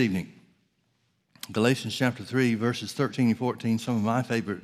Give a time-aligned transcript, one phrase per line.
[0.00, 0.32] evening.
[1.50, 4.62] Galatians chapter 3, verses 13 and 14, some of my favorite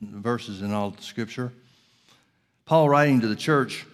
[0.00, 1.52] verses in all Scripture.
[2.66, 3.84] Paul, writing to the church,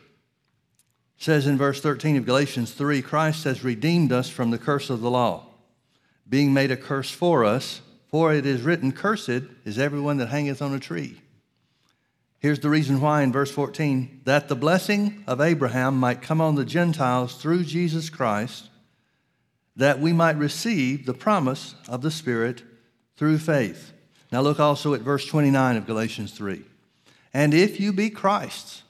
[1.17, 5.01] says in verse 13 of Galatians 3 Christ has redeemed us from the curse of
[5.01, 5.47] the law,
[6.29, 10.61] being made a curse for us, for it is written, Cursed is everyone that hangeth
[10.61, 11.23] on a tree.
[12.39, 16.55] Here's the reason why in verse 14 that the blessing of Abraham might come on
[16.55, 18.69] the Gentiles through Jesus Christ
[19.77, 22.63] that we might receive the promise of the Spirit
[23.17, 23.93] through faith.
[24.31, 26.63] Now look also at verse 29 of Galatians 3.
[27.35, 28.83] And if you be Christ's,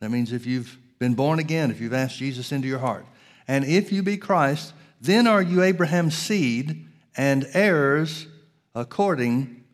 [0.00, 3.06] that means if you've been born again, if you've asked Jesus into your heart,
[3.46, 6.86] and if you be Christ, then are you Abraham's seed
[7.16, 8.26] and heirs
[8.74, 9.64] according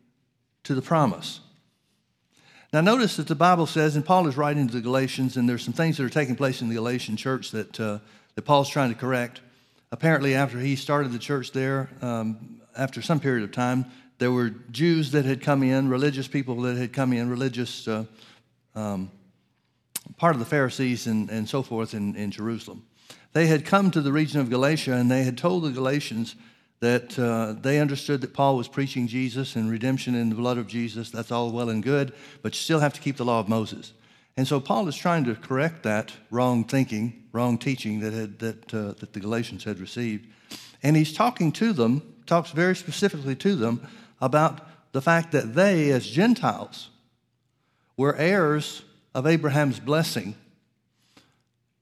[0.63, 1.41] to the promise.
[2.73, 5.63] Now, notice that the Bible says, and Paul is writing to the Galatians, and there's
[5.63, 7.99] some things that are taking place in the Galatian church that, uh,
[8.33, 9.41] that Paul's trying to correct
[9.91, 13.85] apparently, after he started the church there, um, after some period of time,
[14.17, 18.05] there were Jews that had come in, religious people that had come in, religious uh,
[18.75, 19.11] um,
[20.17, 22.85] part of the Pharisees and, and so forth in, in Jerusalem.
[23.33, 26.35] They had come to the region of Galatia and they had told the Galatians
[26.79, 30.67] that uh, they understood that Paul was preaching Jesus and redemption in the blood of
[30.67, 31.09] Jesus.
[31.09, 33.93] That's all well and good, but you still have to keep the law of Moses.
[34.37, 38.73] And so Paul is trying to correct that wrong thinking, wrong teaching that, had, that,
[38.73, 40.27] uh, that the Galatians had received.
[40.83, 43.87] And he's talking to them, talks very specifically to them
[44.19, 46.89] about the fact that they, as Gentiles,
[47.97, 50.35] were heirs of Abraham's blessing.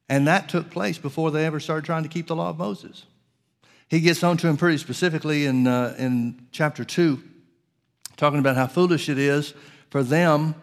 [0.08, 3.06] And that took place before they ever started trying to keep the law of Moses.
[3.88, 7.22] He gets on to him pretty specifically in, uh, in chapter 2,
[8.16, 9.54] talking about how foolish it is
[9.90, 10.56] for them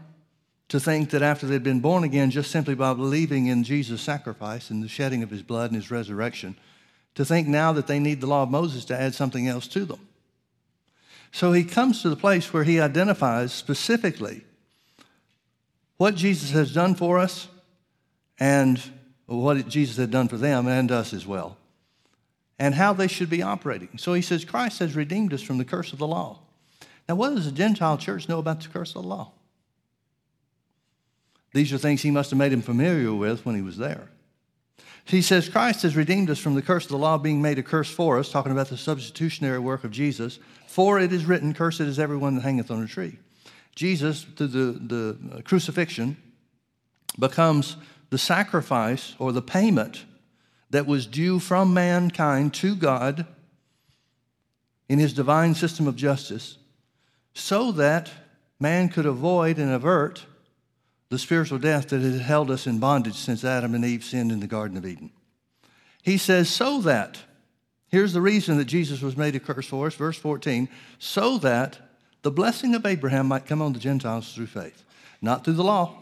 [0.70, 4.70] to think that after they'd been born again, just simply by believing in Jesus' sacrifice
[4.70, 6.56] and the shedding of his blood and his resurrection,
[7.16, 9.84] to think now that they need the law of Moses to add something else to
[9.84, 10.06] them.
[11.32, 14.44] So he comes to the place where he identifies specifically
[15.96, 17.48] what Jesus has done for us
[18.38, 18.80] and
[19.26, 21.56] what Jesus had done for them and us as well,
[22.60, 23.98] and how they should be operating.
[23.98, 26.38] So he says, Christ has redeemed us from the curse of the law.
[27.08, 29.32] Now, what does the Gentile church know about the curse of the law?
[31.52, 34.08] These are things he must have made him familiar with when he was there.
[35.04, 37.62] He says, Christ has redeemed us from the curse of the law being made a
[37.62, 40.38] curse for us, talking about the substitutionary work of Jesus.
[40.68, 43.18] For it is written, Cursed is everyone that hangeth on a tree.
[43.74, 46.16] Jesus, through the, the crucifixion,
[47.18, 47.76] becomes
[48.10, 50.04] the sacrifice or the payment
[50.70, 53.26] that was due from mankind to God
[54.88, 56.58] in his divine system of justice
[57.34, 58.10] so that
[58.58, 60.24] man could avoid and avert
[61.10, 64.40] the spiritual death that had held us in bondage since Adam and Eve sinned in
[64.40, 65.10] the Garden of Eden.
[66.02, 67.18] He says, so that,
[67.88, 70.68] here's the reason that Jesus was made a curse for us, verse 14,
[70.98, 71.78] so that
[72.22, 74.84] the blessing of Abraham might come on the Gentiles through faith.
[75.20, 75.98] Not through the law,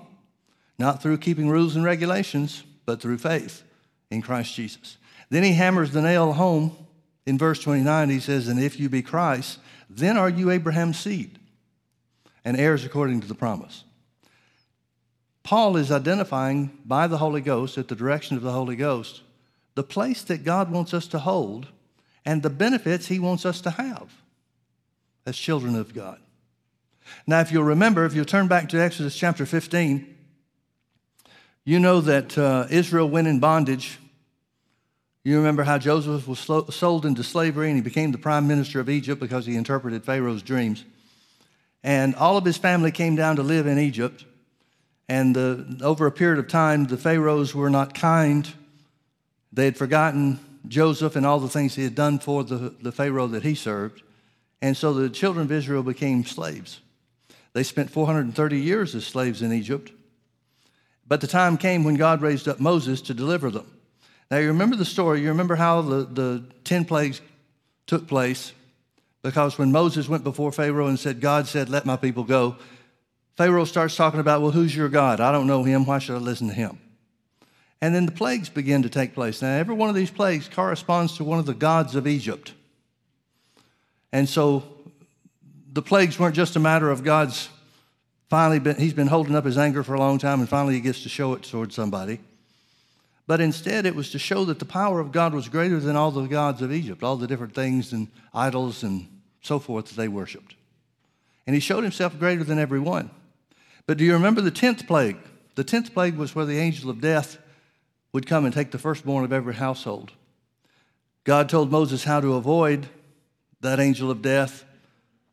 [0.79, 3.63] not through keeping rules and regulations, but through faith
[4.11, 4.99] in Christ Jesus.
[5.31, 6.77] Then he hammers the nail home
[7.27, 8.11] in verse 29.
[8.11, 9.59] He says, And if you be Christ,
[9.91, 11.39] then are you Abraham's seed
[12.45, 13.85] and heirs according to the promise.
[15.49, 19.23] Paul is identifying by the Holy Ghost, at the direction of the Holy Ghost,
[19.77, 21.69] the place that God wants us to hold
[22.23, 24.13] and the benefits he wants us to have
[25.25, 26.21] as children of God.
[27.27, 30.15] Now, if you'll remember, if you'll turn back to Exodus chapter 15,
[31.65, 33.99] you know that uh, Israel went in bondage.
[35.25, 38.91] You remember how Joseph was sold into slavery and he became the prime minister of
[38.91, 40.85] Egypt because he interpreted Pharaoh's dreams.
[41.83, 44.27] And all of his family came down to live in Egypt.
[45.09, 48.53] And the, over a period of time, the Pharaohs were not kind.
[49.53, 53.27] They had forgotten Joseph and all the things he had done for the, the Pharaoh
[53.29, 54.03] that he served.
[54.61, 56.81] And so the children of Israel became slaves.
[57.55, 59.93] They spent 430 years as slaves in Egypt.
[61.07, 63.67] But the time came when God raised up Moses to deliver them.
[64.31, 65.23] Now, you remember the story.
[65.23, 67.23] You remember how the, the 10 plagues
[67.87, 68.53] took place?
[69.23, 72.57] Because when Moses went before Pharaoh and said, God said, Let my people go,
[73.39, 75.21] Pharaoh starts talking about, well, who's your God?
[75.21, 75.87] I don't know him.
[75.87, 76.81] Why should I listen to him?
[77.81, 79.41] And then the plagues begin to take place.
[79.41, 82.53] Now, every one of these plagues corresponds to one of the gods of Egypt.
[84.13, 84.65] And so
[85.73, 87.49] the plagues weren't just a matter of God's
[88.29, 90.81] finally been, he's been holding up his anger for a long time and finally he
[90.81, 92.19] gets to show it towards somebody.
[93.29, 96.11] But instead, it was to show that the power of God was greater than all
[96.11, 99.07] the gods of Egypt, all the different things and idols and
[99.43, 100.57] so forth that they worshiped.
[101.47, 103.11] And he showed himself greater than every one.
[103.89, 105.17] But do you remember the 10th plague?
[105.55, 107.39] The 10th plague was where the angel of death
[108.13, 110.13] would come and take the firstborn of every household.
[111.25, 112.87] God told Moses how to avoid
[113.63, 114.67] that angel of death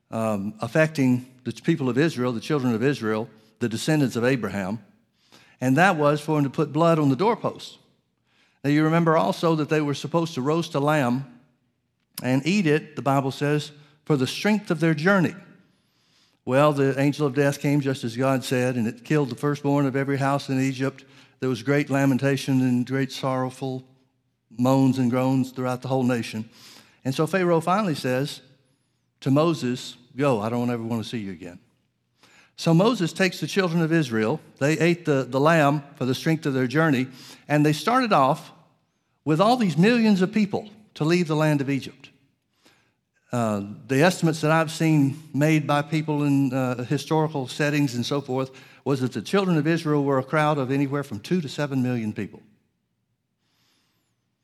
[0.10, 3.28] um, affecting the people of Israel, the children of Israel,
[3.60, 4.80] the descendants of Abraham.
[5.60, 7.78] And that was for him to put blood on the doorposts.
[8.64, 11.26] Now, you remember also that they were supposed to roast a lamb
[12.24, 13.74] and eat it, the Bible says,
[14.06, 15.36] for the strength of their journey.
[16.48, 19.88] Well, the angel of death came just as God said, and it killed the firstborn
[19.88, 21.04] of every house in Egypt.
[21.40, 23.84] There was great lamentation and great sorrowful
[24.52, 26.48] moans and groans throughout the whole nation.
[27.04, 28.42] And so Pharaoh finally says
[29.22, 31.60] to Moses, Go, I don't ever want to see you again.
[32.58, 34.40] So Moses takes the children of Israel.
[34.60, 37.08] They ate the, the lamb for the strength of their journey,
[37.48, 38.52] and they started off
[39.26, 42.12] with all these millions of people to leave the land of Egypt.
[43.32, 48.22] Uh, the estimates that I've seen made by people in uh, historical settings and so
[48.22, 48.52] forth
[48.84, 51.82] was that the children of Israel were a crowd of anywhere from two to seven
[51.82, 52.42] million people.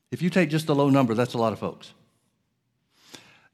[0.09, 1.93] If you take just the low number, that's a lot of folks.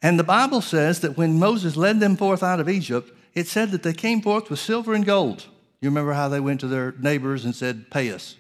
[0.02, 3.72] And the Bible says that when Moses led them forth out of Egypt, it said
[3.72, 5.46] that they came forth with silver and gold.
[5.82, 8.36] You remember how they went to their neighbors and said, Pay us.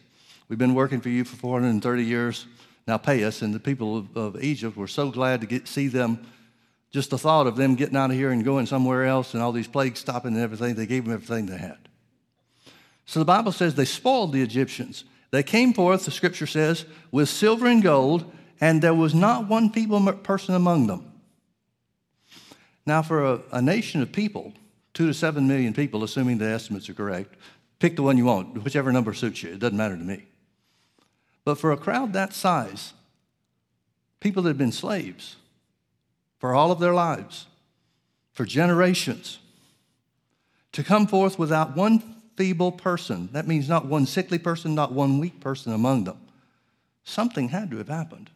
[0.50, 2.48] We've been working for you for 430 years.
[2.88, 3.42] Now pay us.
[3.42, 6.26] And the people of, of Egypt were so glad to get, see them.
[6.92, 9.52] Just the thought of them getting out of here and going somewhere else and all
[9.52, 11.78] these plagues stopping and everything, they gave them everything they had.
[13.06, 15.04] So the Bible says they spoiled the Egyptians.
[15.32, 18.32] They came forth, the scripture says, with silver and gold,
[18.62, 21.12] and there was not one people person among them.
[22.86, 24.54] Now, for a, a nation of people,
[24.94, 27.36] two to seven million people, assuming the estimates are correct,
[27.80, 29.52] pick the one you want, whichever number suits you.
[29.52, 30.26] It doesn't matter to me.
[31.44, 32.94] But for a crowd that size,
[34.20, 35.36] people that have been slaves
[36.40, 37.48] for all of their lives,
[38.32, 39.40] for generations,
[40.72, 45.20] to come forth without one feeble person, that means not one sickly person, not one
[45.20, 46.20] weak person among them,
[47.04, 48.30] something had to have happened.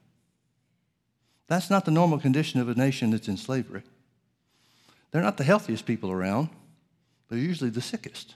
[1.48, 3.84] That's not the normal condition of a nation that's in slavery.
[5.12, 6.50] They're not the healthiest people around,
[7.30, 8.36] they're usually the sickest.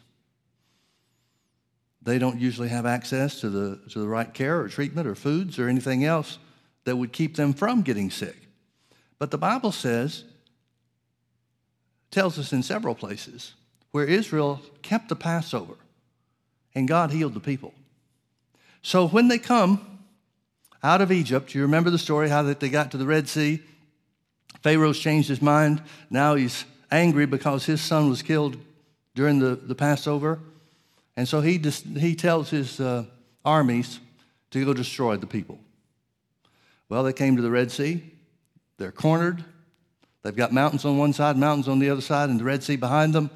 [2.02, 5.58] They don't usually have access to the, to the right care or treatment or foods
[5.58, 6.38] or anything else
[6.84, 8.45] that would keep them from getting sick.
[9.20, 10.24] But the Bible says,
[12.12, 13.54] tells us in several places,
[13.92, 15.76] where Israel kept the Passover
[16.74, 17.74] and God healed the people.
[18.82, 20.00] So when they come
[20.84, 23.62] out of Egypt, you remember the story how that they got to the Red Sea?
[24.62, 25.82] Pharaoh's changed his mind.
[26.10, 28.58] Now he's angry because his son was killed
[29.14, 30.40] during the, the Passover.
[31.18, 33.06] And so he, just, he tells his uh,
[33.44, 34.00] armies
[34.52, 35.60] to go destroy the people.
[36.90, 38.04] Well, they came to the Red Sea.
[38.78, 39.44] They're cornered.
[40.22, 42.76] They've got mountains on one side, mountains on the other side, and the Red Sea
[42.76, 43.30] behind them.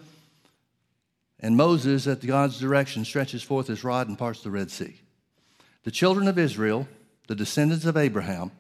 [1.40, 5.00] And Moses, at God's direction, stretches forth his rod and parts the Red Sea.
[5.84, 6.88] The children of Israel,
[7.28, 8.52] the descendants of Abraham,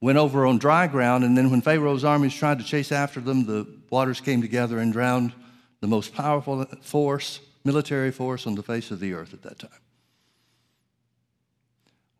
[0.00, 3.46] went over on dry ground, and then when Pharaoh's armies tried to chase after them,
[3.46, 5.32] the waters came together and drowned
[5.80, 9.70] the most powerful force military force on the face of the earth at that time.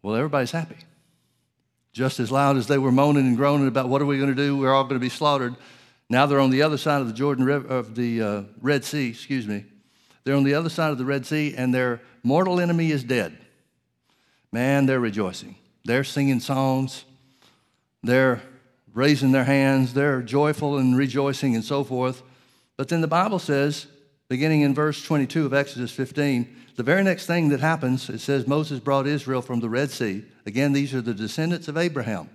[0.02, 0.76] Well, everybody's happy.
[1.92, 4.34] Just as loud as they were moaning and groaning about what are we going to
[4.34, 5.56] do, we're all going to be slaughtered.
[6.08, 9.08] Now they're on the other side of the Jordan River, of the uh, Red Sea,
[9.08, 9.64] excuse me.
[10.24, 13.36] They're on the other side of the Red Sea, and their mortal enemy is dead.
[14.52, 15.56] Man, they're rejoicing.
[15.84, 17.04] They're singing songs.
[18.02, 18.42] They're
[18.92, 19.94] raising their hands.
[19.94, 22.22] They're joyful and rejoicing and so forth.
[22.76, 23.86] But then the Bible says
[24.28, 28.46] beginning in verse 22 of Exodus 15, the very next thing that happens, it says
[28.46, 30.24] Moses brought Israel from the Red Sea.
[30.46, 32.30] Again, these are the descendants of Abraham.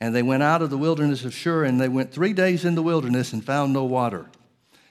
[0.00, 2.74] And they went out of the wilderness of Shur, and they went three days in
[2.74, 4.30] the wilderness and found no water.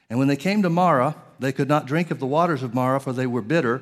[0.08, 3.00] And when they came to Marah, they could not drink of the waters of Marah,
[3.00, 3.82] for they were bitter.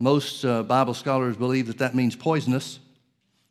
[0.00, 2.80] Most uh, Bible scholars believe that that means poisonous.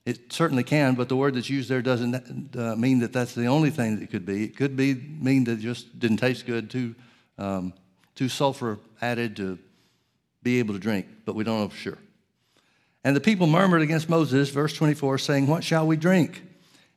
[0.05, 3.45] It certainly can, but the word that's used there doesn't uh, mean that that's the
[3.45, 4.43] only thing that it could be.
[4.43, 6.93] It could be mean that it just didn't taste good, too
[7.37, 7.71] um,
[8.15, 9.57] too sulfur added to
[10.43, 11.97] be able to drink, but we don't know for sure.
[13.03, 16.43] And the people murmured against Moses, verse 24, saying, What shall we drink?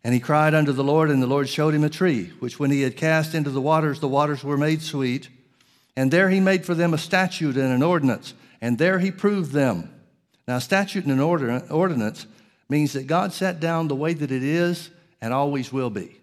[0.03, 2.71] And he cried unto the Lord, and the Lord showed him a tree, which when
[2.71, 5.31] he had cast into the waters, the waters were made sweet.
[5.97, 9.53] And there he made for them a statute and an ordinance, and there he proved
[9.53, 9.91] them.
[10.47, 12.27] Now, statute and an ordinance
[12.69, 14.91] means that God set down the way that it is
[15.21, 16.21] and always will be.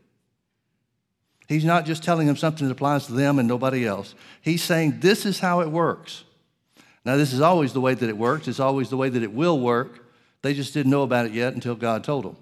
[1.52, 4.16] He's not just telling them something that applies to them and nobody else.
[4.42, 6.24] He's saying, This is how it works.
[7.04, 9.34] Now, this is always the way that it works, it's always the way that it
[9.34, 10.06] will work.
[10.44, 12.38] They just didn't know about it yet until God told them.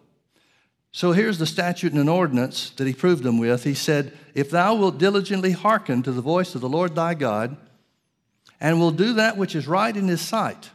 [0.91, 3.63] So here's the statute and an ordinance that he proved them with.
[3.63, 7.57] He said, If thou wilt diligently hearken to the voice of the Lord thy God,
[8.61, 10.69] and will do that which is right in his sight,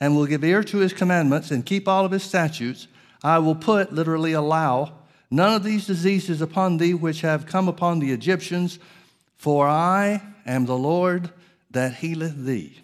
[0.00, 2.88] and will give ear to his commandments, and keep all of his statutes,
[3.22, 4.92] I will put, literally allow,
[5.30, 8.78] none of these diseases upon thee which have come upon the Egyptians,
[9.36, 11.30] for I am the Lord
[11.70, 12.80] that healeth thee.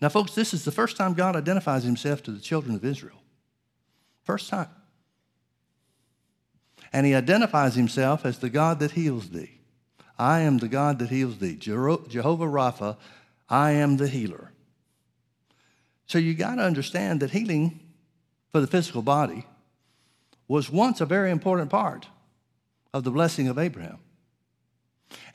[0.00, 3.20] Now, folks, this is the first time God identifies himself to the children of Israel.
[4.22, 4.68] First time.
[6.92, 9.60] And he identifies himself as the God that heals thee.
[10.18, 11.56] I am the God that heals thee.
[11.56, 12.96] Jehovah Rapha,
[13.48, 14.52] I am the healer.
[16.06, 17.80] So you got to understand that healing
[18.50, 19.46] for the physical body
[20.50, 22.08] was once a very important part
[22.92, 24.00] of the blessing of Abraham.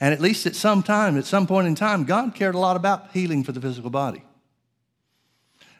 [0.01, 2.75] And at least at some time, at some point in time, God cared a lot
[2.75, 4.23] about healing for the physical body.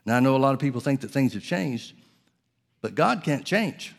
[0.06, 1.96] Now, I know a lot of people think that things have changed,
[2.80, 3.94] but God can't change.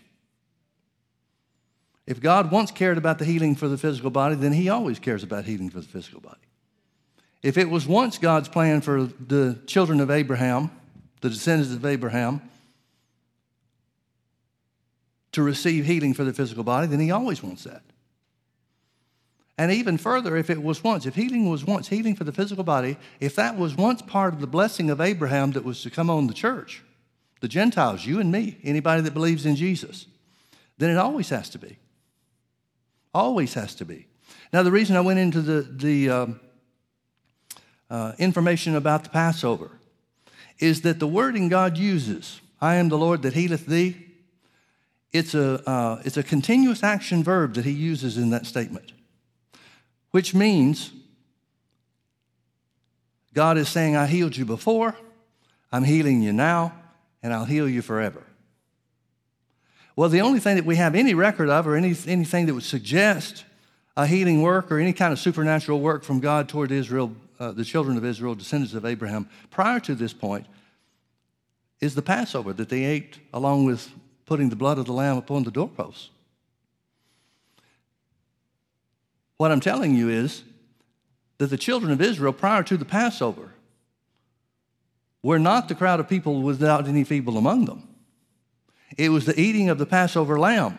[2.07, 5.23] If God once cared about the healing for the physical body, then He always cares
[5.23, 6.41] about healing for the physical body.
[7.43, 10.71] If it was once God's plan for the children of Abraham,
[11.21, 12.41] the descendants of Abraham,
[15.37, 17.83] to receive healing for the physical body, then He always wants that.
[19.59, 22.65] And even further, if it was once, if healing was once healing for the physical
[22.65, 26.09] body, if that was once part of the blessing of Abraham that was to come
[26.09, 26.83] on the church,
[27.41, 30.07] the Gentiles, you and me, anybody that believes in Jesus,
[30.79, 31.77] then it always has to be.
[33.13, 34.07] Always has to be.
[34.55, 36.41] Now, the reason I went into the, the um,
[37.91, 39.71] uh, information about the Passover
[40.59, 44.06] is that the wording God uses, I am the Lord that healeth thee,
[45.13, 48.93] it's a, uh, it's a continuous action verb that he uses in that statement
[50.17, 50.93] which means
[53.35, 54.97] God is saying, I healed you before,
[55.71, 56.73] I'm healing you now,
[57.23, 58.23] and I'll heal you forever.
[59.95, 62.63] Well, the only thing that we have any record of, or any, anything that would
[62.63, 63.45] suggest
[63.95, 67.63] a healing work or any kind of supernatural work from God toward Israel, uh, the
[67.63, 70.47] children of Israel, descendants of Abraham, prior to this point,
[71.79, 73.91] is the Passover that they ate along with
[74.27, 76.11] putting the blood of the lamb upon the doorposts.
[79.37, 80.43] What I'm telling you is
[81.39, 83.53] that the children of Israel, prior to the Passover,
[85.23, 87.89] were not the crowd of people without any feeble among them.
[88.97, 90.79] It was the eating of the Passover lamb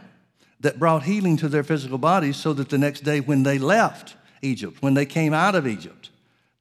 [0.60, 4.16] that brought healing to their physical bodies so that the next day, when they left
[4.42, 6.10] Egypt, when they came out of Egypt,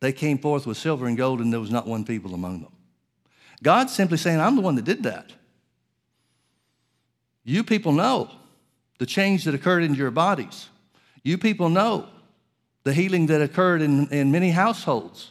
[0.00, 2.72] they came forth with silver and gold and there was not one feeble among them.
[3.62, 5.32] God's simply saying, I'm the one that did that.
[7.48, 8.28] You people know
[8.98, 10.68] the change that occurred in your bodies.
[11.22, 12.08] You people know
[12.82, 15.30] the healing that occurred in, in many households.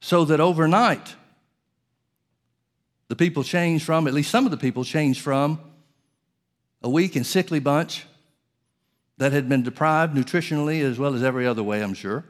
[0.00, 1.14] So that overnight,
[3.06, 5.60] the people changed from, at least some of the people changed from,
[6.82, 8.04] a weak and sickly bunch
[9.18, 12.24] that had been deprived nutritionally as well as every other way, I'm sure,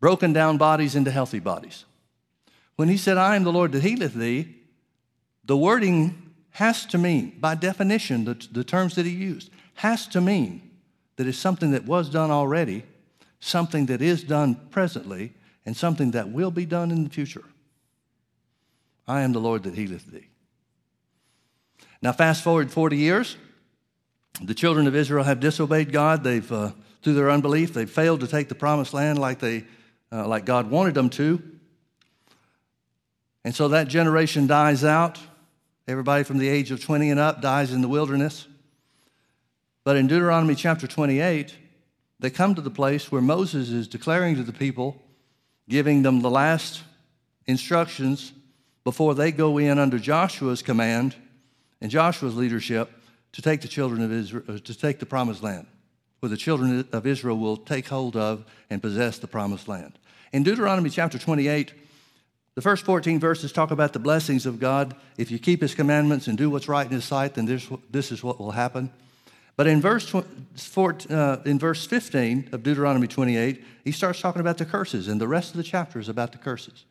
[0.00, 1.84] broken down bodies into healthy bodies.
[2.76, 4.54] When he said, I am the Lord that healeth thee,
[5.44, 6.25] the wording
[6.56, 10.62] has to mean, by definition, the, the terms that he used, has to mean
[11.16, 12.82] that is something that was done already,
[13.40, 15.34] something that is done presently,
[15.66, 17.44] and something that will be done in the future.
[19.06, 20.28] I am the Lord that healeth thee.
[22.00, 23.36] Now, fast forward 40 years.
[24.42, 26.24] The children of Israel have disobeyed God.
[26.24, 26.72] They've, uh,
[27.02, 29.64] through their unbelief, they've failed to take the promised land like, they,
[30.10, 31.42] uh, like God wanted them to.
[33.44, 35.18] And so that generation dies out.
[35.88, 38.48] Everybody from the age of 20 and up dies in the wilderness.
[39.84, 41.54] But in Deuteronomy chapter 28,
[42.18, 45.00] they come to the place where Moses is declaring to the people,
[45.68, 46.82] giving them the last
[47.46, 48.32] instructions
[48.82, 51.14] before they go in under Joshua's command
[51.80, 52.90] and Joshua's leadership
[53.32, 55.66] to take the children of Israel, uh, to take the promised land,
[56.18, 59.98] where the children of Israel will take hold of and possess the promised land.
[60.32, 61.72] In Deuteronomy chapter 28,
[62.56, 64.96] the first 14 verses talk about the blessings of God.
[65.18, 68.10] If you keep his commandments and do what's right in his sight, then this, this
[68.10, 68.90] is what will happen.
[69.56, 74.64] But in verse, uh, in verse 15 of Deuteronomy 28, he starts talking about the
[74.64, 76.84] curses, and the rest of the chapter is about the curses.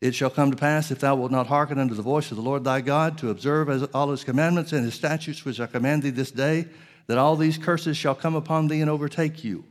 [0.00, 2.42] It shall come to pass, if thou wilt not hearken unto the voice of the
[2.42, 6.10] Lord thy God, to observe all his commandments and his statutes which I command thee
[6.10, 6.66] this day,
[7.06, 9.64] that all these curses shall come upon thee and overtake you.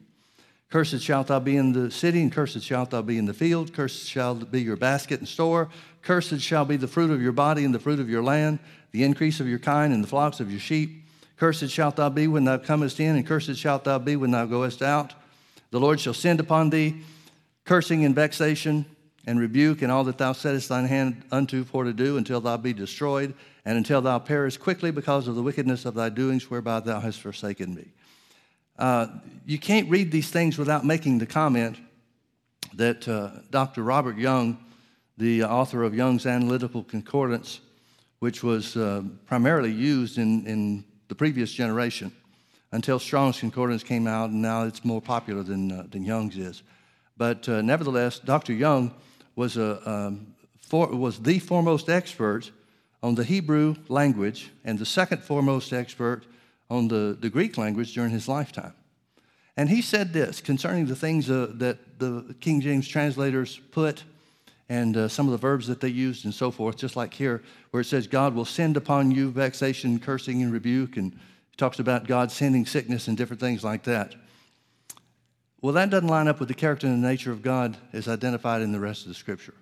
[0.71, 3.73] Cursed shalt thou be in the city, and cursed shalt thou be in the field.
[3.73, 5.69] Cursed shall be your basket and store.
[6.01, 8.57] Cursed shall be the fruit of your body and the fruit of your land
[8.91, 11.05] the increase of your kind and the flocks of your sheep.
[11.37, 14.45] Cursed shalt thou be when thou comest in, and cursed shalt thou be when thou
[14.45, 15.13] goest out.
[15.71, 17.01] The Lord shall send upon thee
[17.65, 18.85] cursing and vexation
[19.25, 22.57] and rebuke and all that thou settest thine hand unto for to do until thou
[22.57, 23.33] be destroyed
[23.65, 27.21] and until thou perish quickly because of the wickedness of thy doings whereby thou hast
[27.21, 27.87] forsaken me.
[28.81, 29.05] Uh,
[29.45, 31.77] you can't read these things without making the comment
[32.73, 33.83] that uh, Dr.
[33.83, 34.57] Robert Young
[35.19, 37.59] the author of Young's Analytical Concordance,
[38.21, 42.11] which was uh, primarily used in, in the previous generation
[42.71, 46.63] until Strong's Concordance came out, and now it's more popular than, uh, than Young's is.
[47.17, 48.53] But uh, nevertheless, Dr.
[48.53, 48.95] Young
[49.35, 52.49] was, a, um, for, was the foremost expert
[53.03, 56.25] on the Hebrew language and the second foremost expert
[56.71, 58.73] on the, the Greek language during his lifetime.
[59.57, 64.05] And he said this concerning the things uh, that the King James translators put
[64.69, 67.43] and uh, some of the verbs that they used and so forth, just like here,
[67.71, 71.19] where it says, God will send upon you vexation, cursing, and rebuke, and
[71.57, 74.15] talks about God sending sickness and different things like that.
[75.61, 78.61] Well, that doesn't line up with the character and the nature of God as identified
[78.61, 79.53] in the rest of the scripture.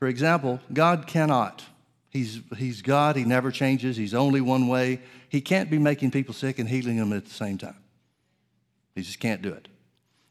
[0.00, 1.62] For example, God cannot.
[2.12, 5.00] He's, he's God, He never changes, He's only one way.
[5.30, 7.78] He can't be making people sick and healing them at the same time.
[8.94, 9.68] He just can't do it.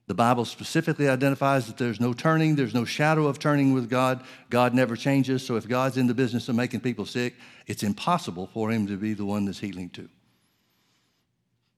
[0.05, 4.23] The Bible specifically identifies that there's no turning, there's no shadow of turning with God.
[4.51, 5.43] God never changes.
[5.43, 7.35] So if God's in the business of making people sick,
[7.65, 10.09] it's impossible for him to be the one that's healing too.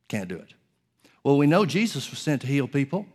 [0.10, 0.54] Can't do it.
[1.24, 3.06] Well, we know Jesus was sent to heal people.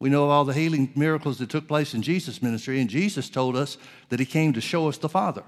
[0.00, 3.30] We know of all the healing miracles that took place in Jesus' ministry, and Jesus
[3.30, 3.76] told us
[4.08, 5.44] that he came to show us the Father.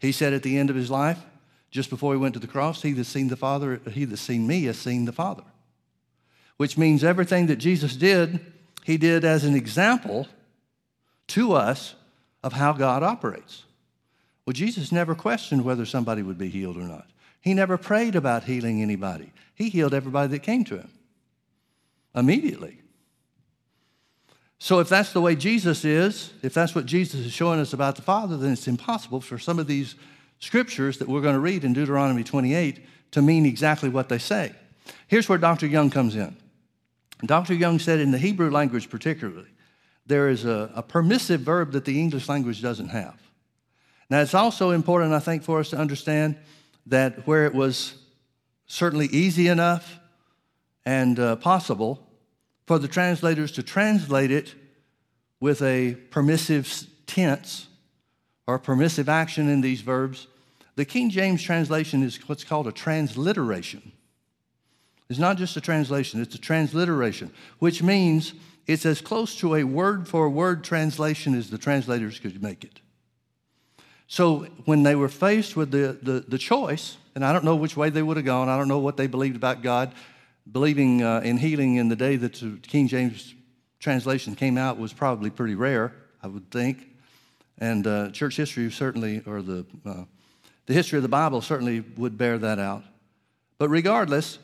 [0.00, 1.18] He said at the end of his life,
[1.70, 4.46] just before he went to the cross, he that's seen the Father, he that's seen
[4.46, 5.44] me has seen the Father.
[6.56, 8.40] Which means everything that Jesus did
[8.84, 10.26] he did as an example
[11.28, 11.94] to us
[12.42, 13.64] of how God operates.
[14.46, 17.06] Well, Jesus never questioned whether somebody would be healed or not.
[17.40, 19.32] He never prayed about healing anybody.
[19.54, 20.90] He healed everybody that came to him
[22.14, 22.78] immediately.
[24.62, 27.96] So, if that's the way Jesus is, if that's what Jesus is showing us about
[27.96, 29.94] the Father, then it's impossible for some of these
[30.38, 34.52] scriptures that we're going to read in Deuteronomy 28 to mean exactly what they say.
[35.06, 35.66] Here's where Dr.
[35.66, 36.36] Young comes in.
[37.24, 37.54] Dr.
[37.54, 39.48] Young said in the Hebrew language, particularly,
[40.06, 43.18] there is a, a, permissive verb that the English language doesn't have.
[44.10, 46.36] Now, it's also important, I think, for us to understand
[46.86, 47.94] that where it was
[48.66, 49.98] certainly easy enough
[50.84, 52.06] and uh, possible
[52.66, 54.54] for the translators to translate it
[55.40, 57.66] with a permissive tense
[58.46, 60.26] or permissive action in these verbs,
[60.76, 63.92] the King James translation is what's called a transliteration.
[65.08, 68.32] It's not just a translation, it's a transliteration, which means
[68.66, 72.80] it's as close to a word for word translation as the translators could make it.
[74.06, 77.76] So when they were faced with the, the, the, choice, and I don't know which
[77.76, 79.92] way they would have gone, I don't know what they believed about God,
[80.52, 83.34] believing uh, in healing in the day that the King James
[83.78, 86.88] translation came out was probably pretty rare, I would think.
[87.58, 90.04] And uh, church history certainly, or the, uh,
[90.66, 92.84] the history of the Bible certainly would bear that out.
[93.58, 94.38] But regardless,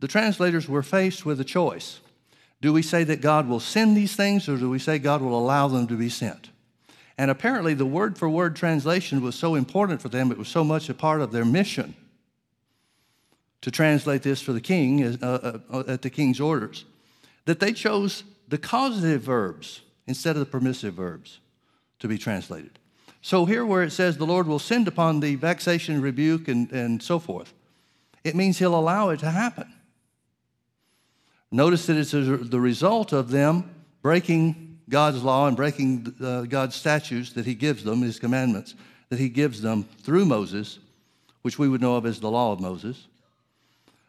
[0.00, 2.00] the translators were faced with a choice.
[2.60, 5.38] Do we say that God will send these things, or do we say God will
[5.38, 6.50] allow them to be sent?
[7.18, 10.64] And apparently, the word for word translation was so important for them, it was so
[10.64, 11.94] much a part of their mission
[13.62, 16.84] to translate this for the king uh, uh, uh, at the king's orders,
[17.46, 21.40] that they chose the causative verbs instead of the permissive verbs
[21.98, 22.78] to be translated.
[23.22, 27.02] So, here where it says, The Lord will send upon thee vexation, rebuke, and, and
[27.02, 27.54] so forth,
[28.24, 29.72] it means he'll allow it to happen.
[31.52, 33.70] Notice that it's the result of them
[34.00, 38.74] breaking God's law and breaking uh, God's statutes that He gives them, His commandments,
[39.10, 40.78] that He gives them through Moses,
[41.42, 43.06] which we would know of as the law of Moses.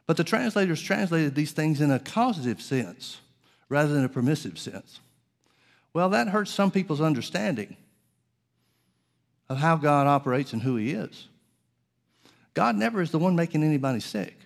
[0.06, 3.20] But the translators translated these things in a causative sense
[3.70, 5.00] rather than a permissive sense.
[5.94, 7.78] Well, that hurts some people's understanding
[9.50, 11.28] of how God operates and who He is.
[12.54, 14.38] God never is the one making anybody sick.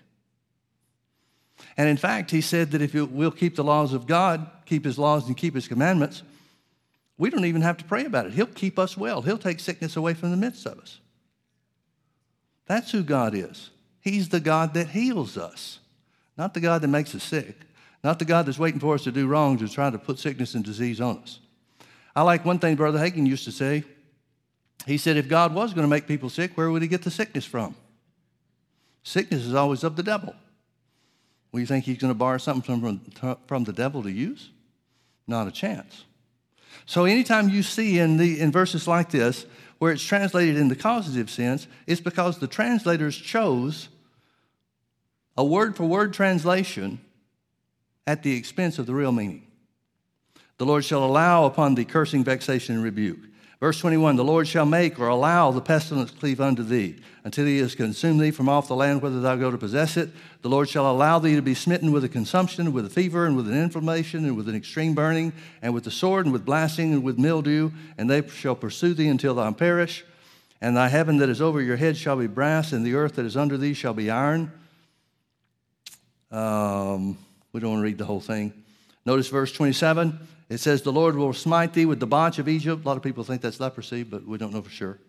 [1.76, 4.98] And in fact, he said that if we'll keep the laws of God, keep his
[4.98, 6.24] laws, and keep his commandments,
[7.17, 8.34] we don't even have to pray about it.
[8.34, 11.00] He'll keep us well, he'll take sickness away from the midst of us.
[12.67, 13.72] That's who God is.
[14.08, 15.80] He's the God that heals us,
[16.38, 17.58] not the God that makes us sick,
[18.06, 20.54] not the God that's waiting for us to do wrong to try to put sickness
[20.54, 21.39] and disease on us.
[22.15, 23.84] I like one thing Brother Hagin used to say.
[24.86, 27.12] He said, if God was going to make people sick, where would he get the
[27.12, 27.76] sickness from?
[29.04, 30.34] Sickness is always of the devil.
[31.52, 34.52] Well, you think he's going to borrow something from, from the devil to use?
[35.28, 36.06] Not a chance.
[36.86, 39.46] So anytime you see in, the, in verses like this,
[39.80, 43.89] where it's translated in the causative sense, it's because the translators chose
[45.38, 47.00] a word for word translation
[48.06, 49.45] at the expense of the real meaning.
[50.58, 53.19] The Lord shall allow upon the cursing, vexation, and rebuke.
[53.60, 57.60] Verse 21 The Lord shall make or allow the pestilence cleave unto thee, until he
[57.60, 60.10] has consumed thee from off the land whither thou go to possess it.
[60.41, 63.36] The Lord shall allow thee to be smitten with a consumption, with a fever, and
[63.36, 66.93] with an inflammation, and with an extreme burning, and with the sword, and with blasting,
[66.93, 70.04] and with mildew, and they shall pursue thee until thou perish.
[70.60, 73.26] And thy heaven that is over your head shall be brass, and the earth that
[73.26, 74.52] is under thee shall be iron.
[76.31, 77.17] Um,
[77.53, 78.53] we don't want to read the whole thing.
[79.05, 80.19] Notice verse 27.
[80.49, 82.83] It says, The Lord will smite thee with the botch of Egypt.
[82.83, 84.99] A lot of people think that's leprosy, but we don't know for sure.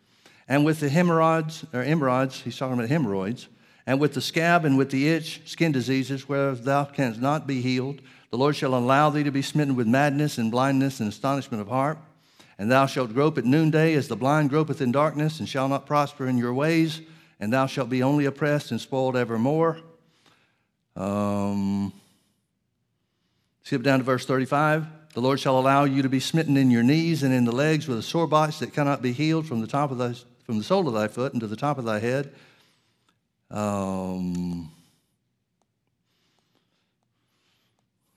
[0.49, 3.49] And with the hemorrhoids, or hemorrhoids, he's talking about hemorrhoids,
[3.87, 7.61] and with the scab and with the itch, skin diseases, whereas thou canst not be
[7.61, 8.01] healed.
[8.31, 11.69] The Lord shall allow thee to be smitten with madness and blindness and astonishment of
[11.69, 11.99] heart.
[12.59, 15.87] And thou shalt grope at noonday as the blind gropeth in darkness, and shall not
[15.87, 17.01] prosper in your ways,
[17.41, 19.79] and thou shalt be only oppressed and spoiled evermore.
[20.99, 21.93] Um,
[23.63, 24.87] skip down to verse 35.
[25.15, 27.87] The Lord shall allow you to be smitten in your knees and in the legs
[27.87, 30.65] with a sore bites that cannot be healed from the top of thy, from the
[30.65, 32.35] sole of thy foot and to the top of thy head.
[33.51, 34.71] Um,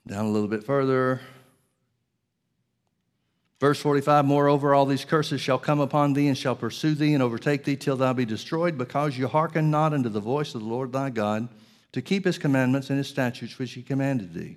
[0.06, 1.20] down a little bit further.
[3.60, 7.22] Verse 45 Moreover, all these curses shall come upon thee and shall pursue thee and
[7.22, 10.66] overtake thee till thou be destroyed, because you hearken not unto the voice of the
[10.66, 11.48] Lord thy God
[11.92, 14.56] to keep his commandments and his statutes which he commanded thee.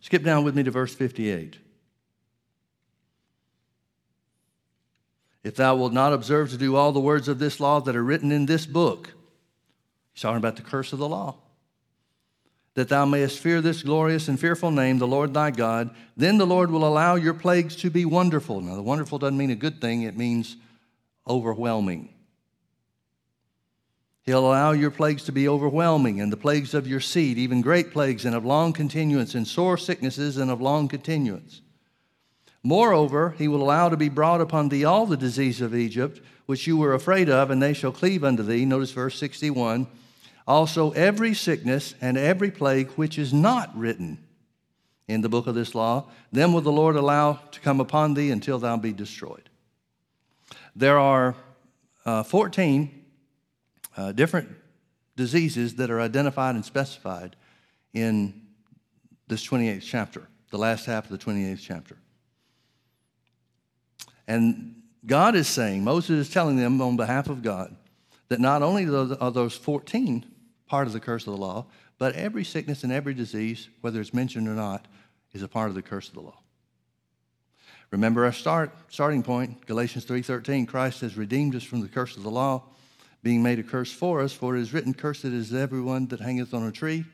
[0.00, 1.58] Skip down with me to verse 58.
[5.42, 8.04] If thou wilt not observe to do all the words of this law that are
[8.04, 9.12] written in this book,
[10.12, 11.36] he's talking about the curse of the law
[12.78, 15.90] that thou mayest fear this glorious and fearful name, the Lord thy God.
[16.16, 18.60] Then the Lord will allow your plagues to be wonderful.
[18.60, 20.56] Now, the wonderful doesn't mean a good thing, it means
[21.26, 22.14] overwhelming.
[24.28, 27.92] He'll allow your plagues to be overwhelming, and the plagues of your seed, even great
[27.92, 31.62] plagues, and of long continuance, and sore sicknesses, and of long continuance.
[32.62, 36.66] Moreover, he will allow to be brought upon thee all the disease of Egypt, which
[36.66, 38.66] you were afraid of, and they shall cleave unto thee.
[38.66, 39.86] Notice verse 61
[40.46, 44.18] also every sickness and every plague which is not written
[45.06, 48.30] in the book of this law, them will the Lord allow to come upon thee
[48.30, 49.48] until thou be destroyed.
[50.76, 51.34] There are
[52.04, 52.97] uh, 14
[53.98, 54.48] uh, different
[55.16, 57.34] diseases that are identified and specified
[57.92, 58.42] in
[59.26, 61.96] this 28th chapter, the last half of the 28th chapter.
[64.28, 67.74] And God is saying, Moses is telling them on behalf of God,
[68.28, 70.24] that not only are those 14
[70.66, 71.66] part of the curse of the law,
[71.98, 74.86] but every sickness and every disease, whether it's mentioned or not,
[75.32, 76.38] is a part of the curse of the law.
[77.90, 82.22] Remember our start, starting point, Galatians 3:13, Christ has redeemed us from the curse of
[82.22, 82.64] the law,
[83.22, 86.54] being made a curse for us, for it is written, Cursed is everyone that hangeth
[86.54, 87.04] on a tree.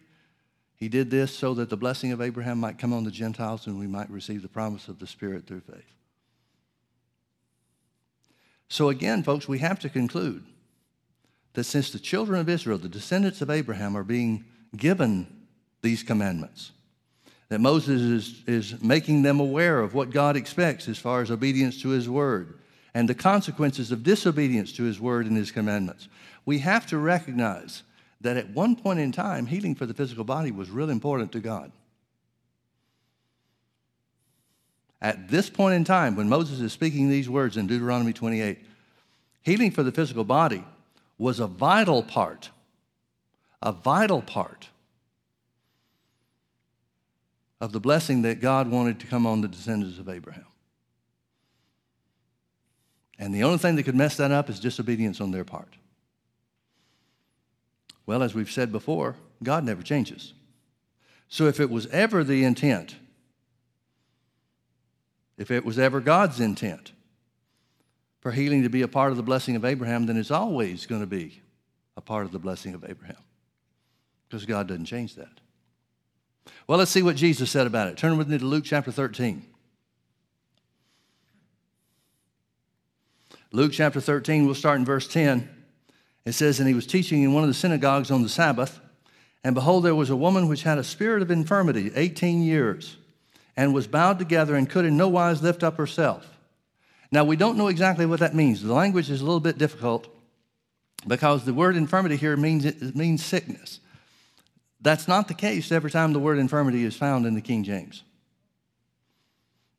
[0.77, 3.79] He did this so that the blessing of Abraham might come on the Gentiles and
[3.79, 5.95] we might receive the promise of the Spirit through faith.
[8.69, 10.45] So again, folks, we have to conclude
[11.53, 14.45] that since the children of Israel, the descendants of Abraham, are being
[14.77, 15.47] given
[15.81, 16.73] these commandments,
[17.49, 21.81] that Moses is, is making them aware of what God expects as far as obedience
[21.83, 22.59] to his word
[22.95, 26.09] and the consequences of disobedience to his word and his commandments.
[26.47, 27.83] We have to recognize
[28.21, 31.41] that at one point in time, healing for the physical body was real important to
[31.41, 31.73] God.
[35.03, 38.59] At this point in time, when Moses is speaking these words in Deuteronomy 28,
[39.43, 40.65] healing for the physical body
[41.19, 42.51] was a vital part,
[43.61, 44.69] a vital part
[47.61, 50.47] of the blessing that God wanted to come on the descendants of Abraham.
[53.25, 55.79] And the only thing that could mess that up is disobedience on their part.
[58.05, 60.35] Well, as we've said before, God never changes.
[61.29, 62.97] So if it was ever the intent,
[65.39, 66.93] if it was ever God's intent
[68.21, 71.01] for healing to be a part of the blessing of Abraham, then it's always going
[71.01, 71.41] to be
[71.97, 73.17] a part of the blessing of Abraham
[74.29, 75.41] because God doesn't change that.
[76.67, 77.97] Well, let's see what Jesus said about it.
[77.97, 79.47] Turn with me to Luke chapter 13.
[83.55, 85.49] Luke chapter 13, we'll start in verse 10.
[86.25, 88.81] It says, And he was teaching in one of the synagogues on the Sabbath,
[89.45, 92.97] and behold, there was a woman which had a spirit of infirmity 18 years,
[93.57, 96.37] and was bowed together and could in no wise lift up herself.
[97.13, 98.61] Now, we don't know exactly what that means.
[98.61, 100.09] The language is a little bit difficult
[101.07, 103.79] because the word infirmity here means, it means sickness.
[104.81, 108.03] That's not the case every time the word infirmity is found in the King James.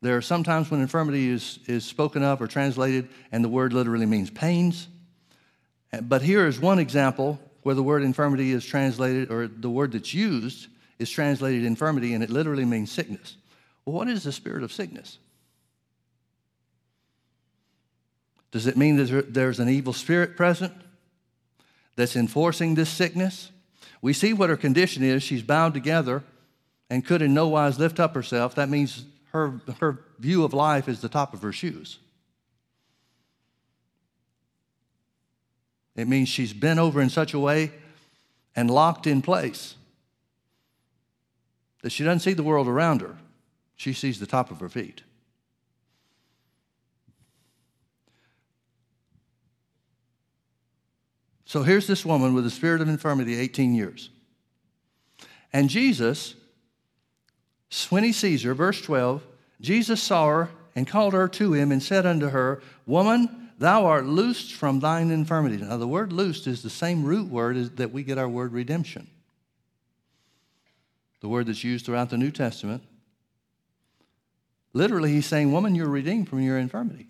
[0.06, 4.06] There are sometimes when infirmity is, is spoken of or translated, and the word literally
[4.06, 4.88] means pains.
[6.00, 10.14] But here is one example where the word infirmity is translated, or the word that's
[10.14, 10.68] used
[11.00, 13.36] is translated infirmity, and it literally means sickness.
[13.84, 15.18] Well, what is the spirit of sickness?
[18.52, 20.74] Does it mean that there's an evil spirit present
[21.96, 23.50] that's enforcing this sickness?
[24.04, 25.24] We see what her condition is.
[25.24, 26.22] She's bound together
[26.92, 28.54] and could in no wise lift up herself.
[28.54, 32.00] That means her, her view of life is the top of her shoes.
[35.98, 37.72] It means she's bent over in such a way
[38.56, 39.76] and locked in place
[41.82, 43.18] that she doesn't see the world around her.
[43.76, 45.04] She sees the top of her feet.
[51.44, 54.10] So here's this woman with a spirit of infirmity, 18 years.
[55.52, 56.36] And Jesus,
[57.92, 59.22] when he sees her, verse 12,
[59.62, 64.06] Jesus saw her and called her to him and said unto her, Woman, thou art
[64.06, 65.58] loosed from thine infirmity.
[65.58, 69.08] Now, the word loosed is the same root word that we get our word redemption.
[71.22, 72.84] The word that's used throughout the New Testament.
[74.74, 77.08] Literally, he's saying, Woman, you're redeemed from your infirmity.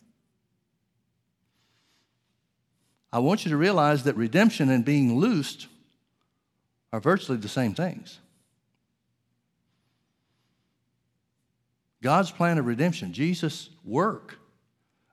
[3.12, 5.68] I want you to realize that redemption and being loosed
[6.92, 8.20] are virtually the same things.
[12.06, 14.38] God's plan of redemption, Jesus' work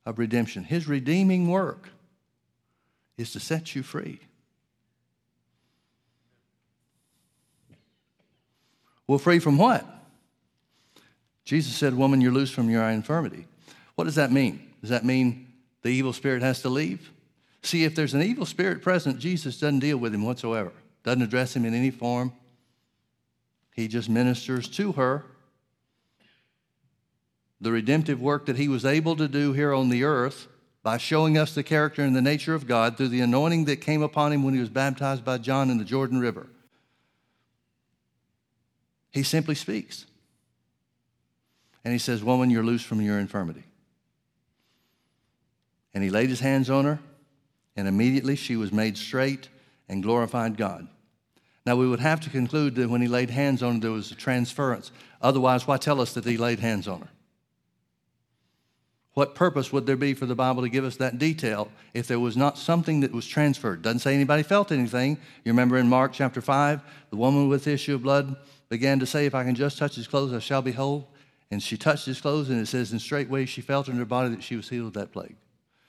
[0.05, 1.89] of redemption, his redeeming work,
[3.17, 4.21] is to set you free.
[9.07, 9.87] Well, free from what?
[11.47, 13.47] Jesus said, Woman, you're loose from your infirmity.
[13.95, 14.69] What does that mean?
[14.83, 15.51] Does that mean
[15.81, 17.11] the evil spirit has to leave?
[17.63, 20.73] See, if there's an evil spirit present, Jesus doesn't deal with him whatsoever,
[21.05, 22.35] doesn't address him in any form.
[23.75, 25.25] He just ministers to her
[27.63, 30.49] the redemptive work that he was able to do here on the earth
[30.83, 34.03] by showing us the character and the nature of God through the anointing that came
[34.03, 36.49] upon him when he was baptized by John in the Jordan River.
[39.13, 40.07] He simply speaks.
[41.85, 43.63] And he says, Woman, you're loose from your infirmity.
[45.95, 46.99] And he laid his hands on her,
[47.77, 49.49] and immediately she was made straight
[49.89, 50.89] and glorified God.
[51.65, 54.11] Now, we would have to conclude that when he laid hands on her, there was
[54.11, 54.91] a transference.
[55.21, 57.09] Otherwise, why tell us that he laid hands on her?
[59.15, 62.19] What purpose would there be for the Bible to give us that detail if there
[62.19, 63.83] was not something that was transferred?
[63.83, 65.19] Doesn't say anybody felt anything.
[65.45, 68.37] You remember in Mark chapter 5, the woman with the issue of blood
[68.71, 71.11] began to say, If I can just touch his clothes, I shall be whole.
[71.51, 74.31] And she touched his clothes, and it says, And straightway she felt in her body
[74.31, 75.37] that she was healed of that plague.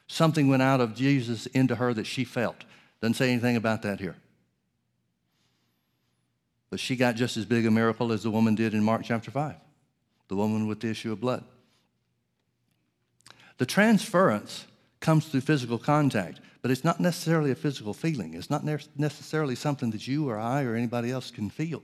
[0.08, 2.66] Something went out of Jesus into her that she felt.
[3.02, 4.18] Doesn't say anything about that here.
[6.70, 9.32] But she got just as big a miracle as the woman did in Mark chapter
[9.32, 9.56] 5,
[10.28, 11.46] the woman with the issue of blood.
[13.64, 14.66] The transference
[15.00, 18.34] comes through physical contact, but it's not necessarily a physical feeling.
[18.34, 21.82] It's not necessarily something that you or I or anybody else can feel.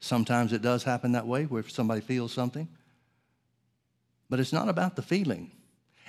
[0.00, 2.66] Sometimes it does happen that way where somebody feels something,
[4.28, 5.52] but it's not about the feeling.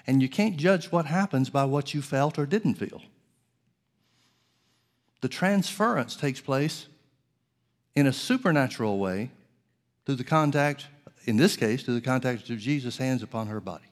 [0.08, 3.04] And you can't judge what happens by what you felt or didn't feel.
[5.22, 6.88] The transference takes place
[7.96, 9.30] in a supernatural way
[10.08, 10.88] through the contact,
[11.26, 13.86] in this case, through the contact of Jesus' hands upon her body.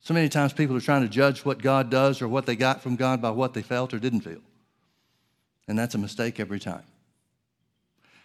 [0.00, 2.82] So many times people are trying to judge what God does or what they got
[2.82, 4.40] from God by what they felt or didn't feel.
[5.66, 6.84] And that's a mistake every time.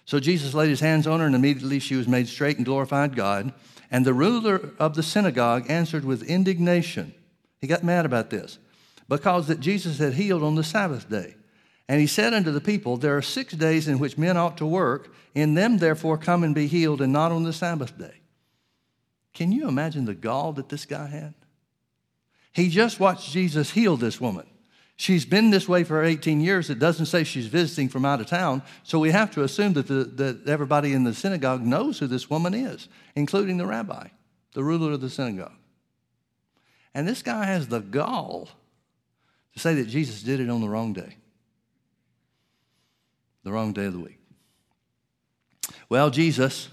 [0.05, 3.15] So Jesus laid his hands on her, and immediately she was made straight and glorified
[3.15, 3.53] God.
[3.89, 7.13] And the ruler of the synagogue answered with indignation.
[7.59, 8.59] He got mad about this
[9.07, 11.35] because that Jesus had healed on the Sabbath day.
[11.87, 14.65] And he said unto the people, There are six days in which men ought to
[14.65, 15.13] work.
[15.35, 18.21] In them, therefore, come and be healed, and not on the Sabbath day.
[19.33, 21.33] Can you imagine the gall that this guy had?
[22.53, 24.45] He just watched Jesus heal this woman.
[24.95, 26.69] She's been this way for 18 years.
[26.69, 28.61] It doesn't say she's visiting from out of town.
[28.83, 32.29] So we have to assume that, the, that everybody in the synagogue knows who this
[32.29, 34.07] woman is, including the rabbi,
[34.53, 35.55] the ruler of the synagogue.
[36.93, 38.49] And this guy has the gall
[39.53, 41.17] to say that Jesus did it on the wrong day,
[43.43, 44.19] the wrong day of the week.
[45.89, 46.69] Well, Jesus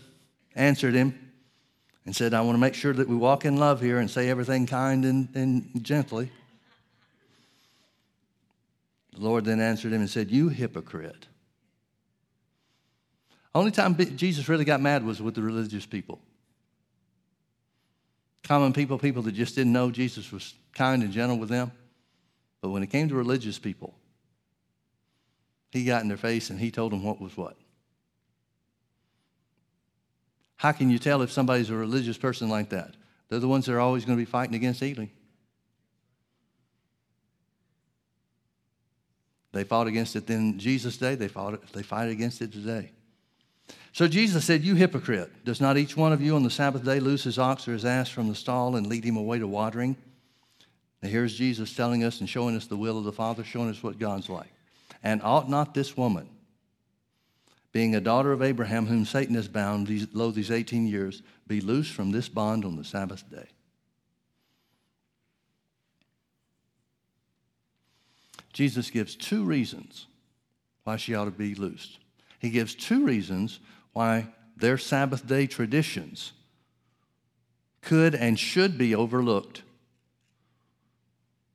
[0.55, 1.30] answered him
[2.11, 4.29] and said, I want to make sure that we walk in love here and say
[4.29, 6.29] everything kind and, and gently.
[9.13, 11.29] The Lord then answered him and said, You hypocrite.
[13.55, 16.19] Only time Jesus really got mad was with the religious people.
[18.43, 21.71] Common people, people that just didn't know Jesus was kind and gentle with them.
[22.61, 23.95] But when it came to religious people,
[25.71, 27.57] he got in their face and he told them what was what.
[30.61, 32.95] How can you tell if somebody's a religious person like that?
[33.31, 35.09] They're the ones that are always going to be fighting against healing.
[39.53, 42.91] They fought against it in Jesus' day, they, fought they fight against it today.
[43.95, 47.01] So Jesus said, You hypocrite, does not each one of you on the Sabbath day
[47.01, 49.97] loose his ox or his ass from the stall and lead him away to watering?
[51.03, 53.83] Now here's Jesus telling us and showing us the will of the Father, showing us
[53.83, 54.53] what God's like.
[55.03, 56.29] And ought not this woman,
[57.73, 61.61] being a daughter of Abraham, whom Satan has bound these, lo these 18 years, be
[61.61, 63.49] loosed from this bond on the Sabbath day?
[68.53, 70.07] Jesus gives two reasons
[70.85, 71.99] why she ought to be loosed.
[72.41, 73.61] He gives two reasons
[73.93, 76.33] why their Sabbath day traditions
[77.81, 79.63] could and should be overlooked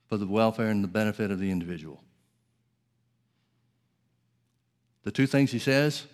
[0.07, 2.01] for the welfare and the benefit of the individual.
[5.05, 6.05] The two things he says,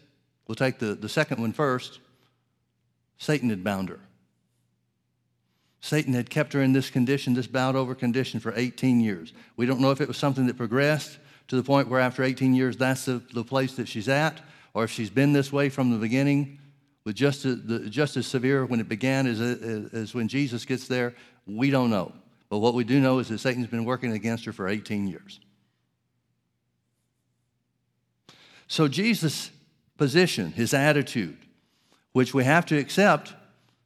[0.47, 1.99] we'll take the, the second one first.
[3.17, 3.99] Satan had bound her.
[5.79, 9.33] Satan had kept her in this condition, this bowed over condition, for 18 years.
[9.57, 12.53] We don't know if it was something that progressed to the point where after 18
[12.53, 14.41] years that's the, the place that she's at,
[14.73, 16.59] or if she's been this way from the beginning
[17.03, 20.87] with just, a, the, just as severe when it began as, as when Jesus gets
[20.87, 21.15] there.
[21.47, 22.13] We don't know.
[22.49, 25.39] But what we do know is that Satan's been working against her for 18 years.
[28.71, 29.51] So Jesus'
[29.97, 31.37] position, his attitude,
[32.13, 33.33] which we have to accept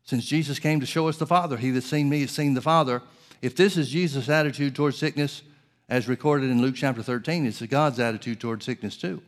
[0.03, 2.61] since Jesus came to show us the Father, he that's seen me has seen the
[2.61, 3.01] Father.
[3.41, 5.41] If this is Jesus' attitude towards sickness,
[5.89, 9.23] as recorded in Luke chapter 13, it's God's attitude towards sickness too.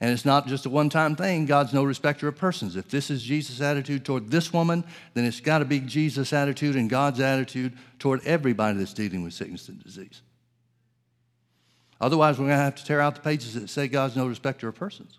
[0.00, 1.44] And it's not just a one time thing.
[1.44, 2.74] God's no respecter of persons.
[2.74, 6.74] If this is Jesus' attitude toward this woman, then it's got to be Jesus' attitude
[6.74, 10.22] and God's attitude toward everybody that's dealing with sickness and disease.
[12.00, 14.68] Otherwise, we're going to have to tear out the pages that say God's no respecter
[14.68, 15.18] of persons.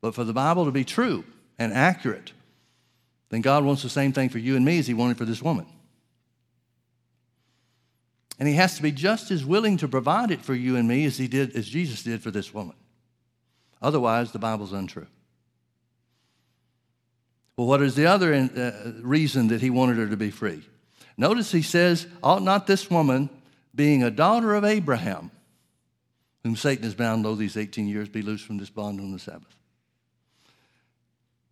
[0.00, 1.24] But for the Bible to be true
[1.58, 2.32] and accurate,
[3.30, 5.40] then God wants the same thing for you and me as He wanted for this
[5.40, 5.66] woman.
[8.38, 11.04] And he has to be just as willing to provide it for you and me
[11.04, 12.74] as he did as Jesus did for this woman.
[13.80, 15.06] Otherwise, the Bible's untrue.
[17.56, 20.62] Well, what is the other uh, reason that he wanted her to be free?
[21.16, 23.30] Notice he says, Ought not this woman,
[23.74, 25.30] being a daughter of Abraham,
[26.42, 29.18] whom Satan has bound lo these 18 years, be loosed from this bond on the
[29.18, 29.56] Sabbath?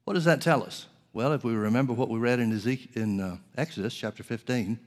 [0.05, 0.87] What does that tell us?
[1.13, 4.79] Well, if we remember what we read in, Ezekiel, in uh, Exodus chapter 15,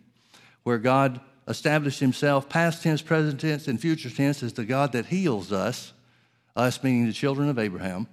[0.63, 5.07] where God established himself past tense, present tense, and future tense as the God that
[5.07, 5.93] heals us,
[6.55, 8.07] us being the children of Abraham,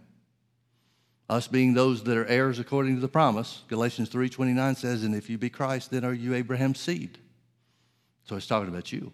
[1.31, 3.63] us being those that are heirs according to the promise.
[3.69, 7.19] Galatians 3:29 says, "And if you be Christ, then are you Abraham's seed."
[8.25, 9.13] So it's talking about you.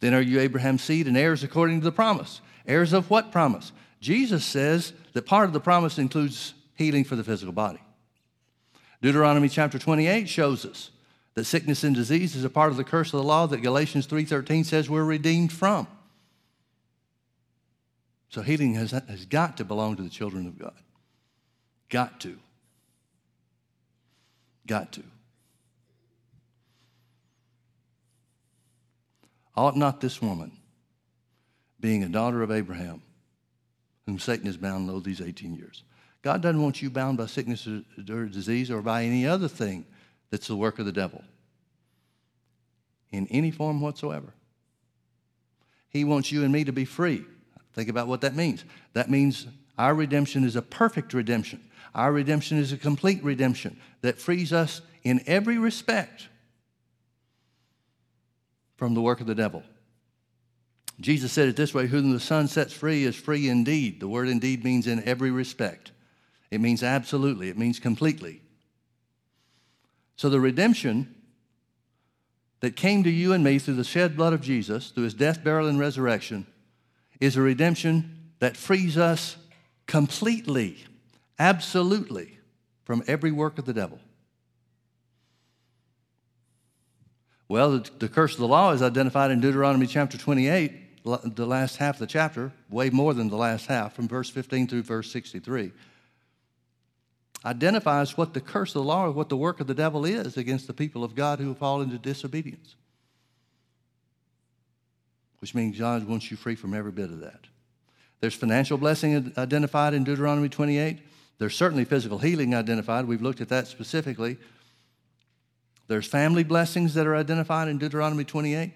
[0.00, 2.40] Then are you Abraham's seed and heirs according to the promise?
[2.66, 3.72] Heirs of what promise?
[4.00, 7.80] Jesus says that part of the promise includes healing for the physical body.
[9.02, 10.90] Deuteronomy chapter 28 shows us
[11.34, 14.06] that sickness and disease is a part of the curse of the law that Galatians
[14.06, 15.86] 3:13 says we're redeemed from.
[18.30, 20.80] So healing has, has got to belong to the children of God.
[21.88, 22.38] Got to.
[24.66, 25.02] Got to.
[29.60, 30.52] Ought not this woman,
[31.80, 33.02] being a daughter of Abraham,
[34.06, 35.82] whom Satan has bound lo these 18 years?
[36.22, 39.84] God doesn't want you bound by sickness or disease or by any other thing
[40.30, 41.22] that's the work of the devil
[43.12, 44.32] in any form whatsoever.
[45.90, 47.26] He wants you and me to be free.
[47.74, 48.64] Think about what that means.
[48.94, 49.46] That means
[49.76, 51.60] our redemption is a perfect redemption.
[51.94, 56.28] Our redemption is a complete redemption that frees us in every respect
[58.80, 59.62] from the work of the devil.
[61.00, 64.00] Jesus said it this way Whom the Son sets free is free indeed.
[64.00, 65.92] The word indeed means in every respect,
[66.50, 68.40] it means absolutely, it means completely.
[70.16, 71.14] So the redemption
[72.60, 75.44] that came to you and me through the shed blood of Jesus, through his death,
[75.44, 76.46] burial, and resurrection,
[77.20, 79.36] is a redemption that frees us
[79.86, 80.78] completely,
[81.38, 82.38] absolutely
[82.84, 83.98] from every work of the devil.
[87.50, 91.02] Well, the, curse of the law is identified in Deuteronomy chapter 28,
[91.34, 94.68] the last half of the chapter, way more than the last half, from verse 15
[94.68, 95.72] through verse 63
[97.44, 100.68] identifies what the curse of the law what the work of the devil is against
[100.68, 102.76] the people of God who fall into disobedience.
[105.40, 107.48] Which means God wants you free from every bit of that.
[108.20, 111.00] There's financial blessing identified in Deuteronomy 28.
[111.38, 113.06] There's certainly physical healing identified.
[113.06, 114.38] We've looked at that specifically.
[115.90, 118.70] There's family blessings that are identified in Deuteronomy 28.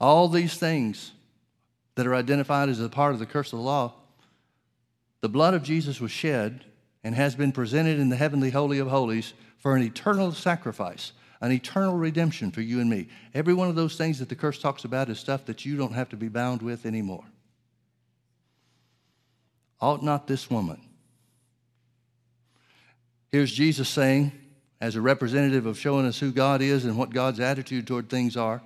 [0.00, 1.12] All these things
[1.94, 3.92] that are identified as a part of the curse of the law,
[5.20, 6.64] the blood of Jesus was shed
[7.04, 11.52] and has been presented in the heavenly holy of holies for an eternal sacrifice, an
[11.52, 13.06] eternal redemption for you and me.
[13.32, 15.94] Every one of those things that the curse talks about is stuff that you don't
[15.94, 17.24] have to be bound with anymore.
[19.80, 20.80] Ought not this woman?
[23.30, 24.32] Here's Jesus saying,
[24.84, 28.36] as a representative of showing us who God is and what God's attitude toward things
[28.36, 28.60] are.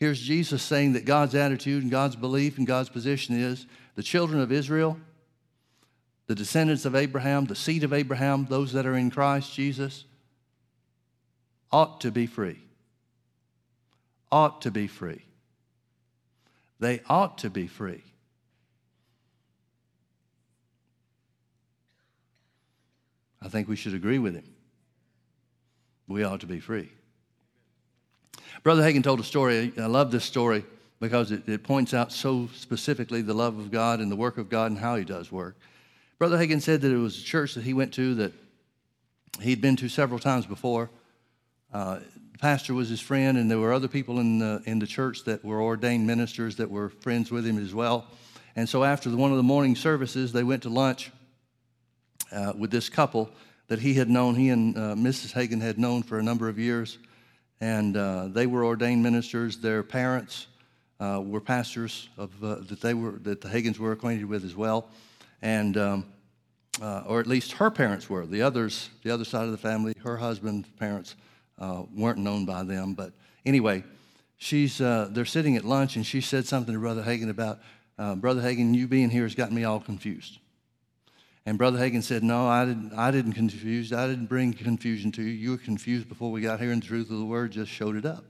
[0.00, 4.40] Here's Jesus saying that God's attitude and God's belief and God's position is the children
[4.40, 4.98] of Israel,
[6.26, 10.04] the descendants of Abraham, the seed of Abraham, those that are in Christ Jesus,
[11.70, 12.58] ought to be free.
[14.32, 15.22] Ought to be free.
[16.80, 18.02] They ought to be free.
[23.40, 24.55] I think we should agree with him.
[26.08, 26.90] We ought to be free.
[28.62, 29.72] Brother Hagin told a story.
[29.78, 30.64] I love this story
[31.00, 34.48] because it, it, points out so specifically the love of God and the work of
[34.48, 35.56] God and how He does work.
[36.18, 38.32] Brother Hagin said that it was a church that he went to that
[39.40, 40.88] he'd been to several times before.
[41.70, 41.98] Uh,
[42.32, 45.24] the pastor was his friend, and there were other people in the, in the church
[45.24, 48.06] that were ordained ministers that were friends with him as well.
[48.54, 51.12] And so after the, one of the morning services, they went to lunch
[52.32, 53.30] uh, with this couple
[53.68, 55.32] that he had known, he and uh, Mrs.
[55.32, 56.98] Hagin had known for a number of years.
[57.60, 59.56] And uh, they were ordained ministers.
[59.56, 60.46] Their parents
[61.00, 64.54] uh, were pastors of, uh, that, they were, that the Hagins were acquainted with as
[64.54, 64.88] well.
[65.42, 66.06] And, um,
[66.80, 68.26] uh, or at least her parents were.
[68.26, 71.16] The others, the other side of the family, her husband's parents
[71.58, 72.92] uh, weren't known by them.
[72.92, 73.12] But
[73.46, 73.82] anyway,
[74.36, 77.60] she's, they're sitting at lunch and she said something to Brother Hagin about,
[78.20, 80.38] Brother Hagin, you being here has gotten me all confused.
[81.46, 83.92] And Brother Hagin said, No, I didn't, I didn't confuse.
[83.92, 85.30] I didn't bring confusion to you.
[85.30, 87.94] You were confused before we got here, and the truth of the word just showed
[87.94, 88.24] it up.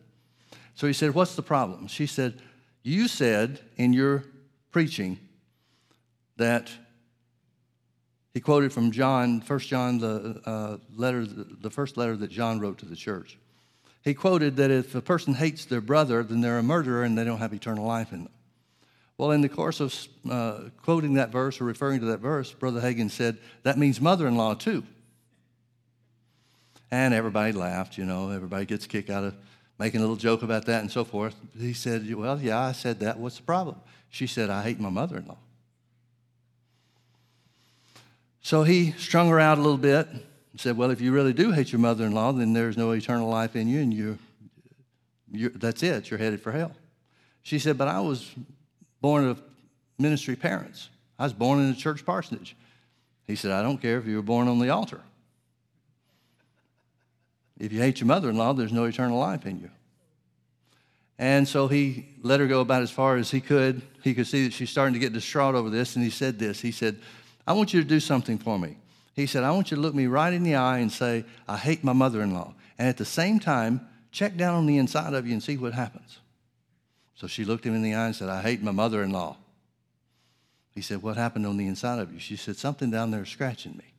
[0.75, 1.89] So he said, What's the problem?
[1.89, 2.41] She said,
[2.83, 4.25] You said in your
[4.71, 5.19] preaching
[6.37, 6.71] that
[8.35, 12.77] he quoted from John, 1 John, the uh, letter, the first letter that John wrote
[12.79, 13.39] to the church.
[14.03, 17.25] He quoted that if a person hates their brother, then they're a murderer and they
[17.25, 18.33] don't have eternal life in them.
[19.19, 19.95] Well, in the course of
[20.31, 24.27] uh, quoting that verse or referring to that verse, Brother Hagin said, that means mother
[24.29, 24.85] in law too.
[26.91, 29.35] And everybody laughed, you know, everybody gets a kick out of
[29.79, 31.35] making a little joke about that and so forth.
[31.59, 33.19] He said, Well, yeah, I said that.
[33.19, 33.77] What's the problem?
[34.09, 35.39] She said, I hate my mother in law.
[38.41, 40.23] So he strung her out a little bit and
[40.57, 43.29] said, Well, if you really do hate your mother in law, then there's no eternal
[43.29, 44.19] life in you and you
[45.57, 46.09] that's it.
[46.09, 46.73] You're headed for hell.
[47.43, 48.33] She said, But I was
[49.01, 49.43] born of
[49.99, 50.89] ministry parents.
[51.19, 52.57] I was born in a church parsonage.
[53.27, 55.01] He said, I don't care if you were born on the altar.
[57.59, 59.71] If you hate your mother in law, there's no eternal life in you.
[61.19, 63.81] And so he let her go about as far as he could.
[64.03, 66.61] He could see that she's starting to get distraught over this, and he said this.
[66.61, 67.01] He said,
[67.47, 68.77] I want you to do something for me.
[69.15, 71.57] He said, I want you to look me right in the eye and say, I
[71.57, 72.53] hate my mother in law.
[72.79, 75.73] And at the same time, check down on the inside of you and see what
[75.73, 76.19] happens.
[77.17, 79.39] So she looked him in the eye and said, I hate my mother in law.
[80.75, 82.21] He said, What happened on the inside of you?
[82.21, 83.95] She said, Something down there scratching me.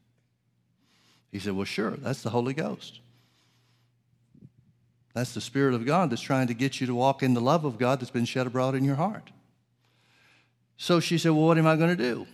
[1.31, 2.99] He said, Well, sure, that's the Holy Ghost.
[5.15, 7.65] That's the Spirit of God that's trying to get you to walk in the love
[7.65, 9.31] of God that's been shed abroad in your heart.
[10.77, 12.27] So she said, Well, what am I going to do?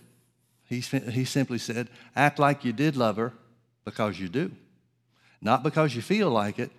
[0.68, 3.32] He, he simply said, Act like you did love her
[3.86, 4.50] because you do.
[5.40, 6.70] Not because you feel like it,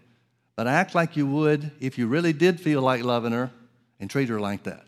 [0.56, 3.50] but act like you would if you really did feel like loving her
[4.00, 4.86] and treat her like that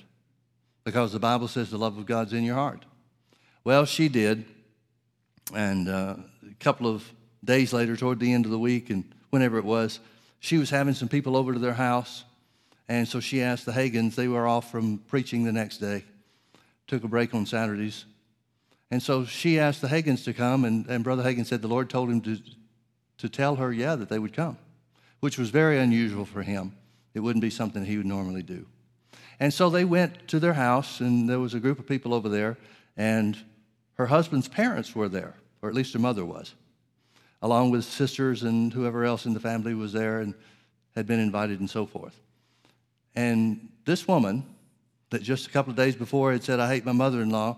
[0.83, 2.85] because the Bible says the love of God's in your heart.
[3.63, 4.45] Well, she did.
[5.53, 6.15] And uh,
[6.49, 7.03] a couple of
[7.43, 9.99] days later, toward the end of the week, and whenever it was,
[10.39, 12.23] she was having some people over to their house.
[12.87, 16.05] And so she asked the Hagins, they were off from preaching the next day,
[16.87, 18.05] took a break on Saturdays.
[18.89, 21.89] And so she asked the Hagins to come, and, and Brother Hagin said the Lord
[21.89, 22.37] told him to,
[23.17, 24.57] to tell her, yeah, that they would come,
[25.19, 26.77] which was very unusual for him.
[27.13, 28.65] It wouldn't be something he would normally do.
[29.39, 32.29] And so they went to their house, and there was a group of people over
[32.29, 32.57] there,
[32.95, 33.37] and
[33.95, 36.53] her husband's parents were there, or at least her mother was,
[37.41, 40.33] along with sisters and whoever else in the family was there and
[40.95, 42.19] had been invited and so forth.
[43.15, 44.43] And this woman,
[45.09, 47.57] that just a couple of days before had said, I hate my mother in law,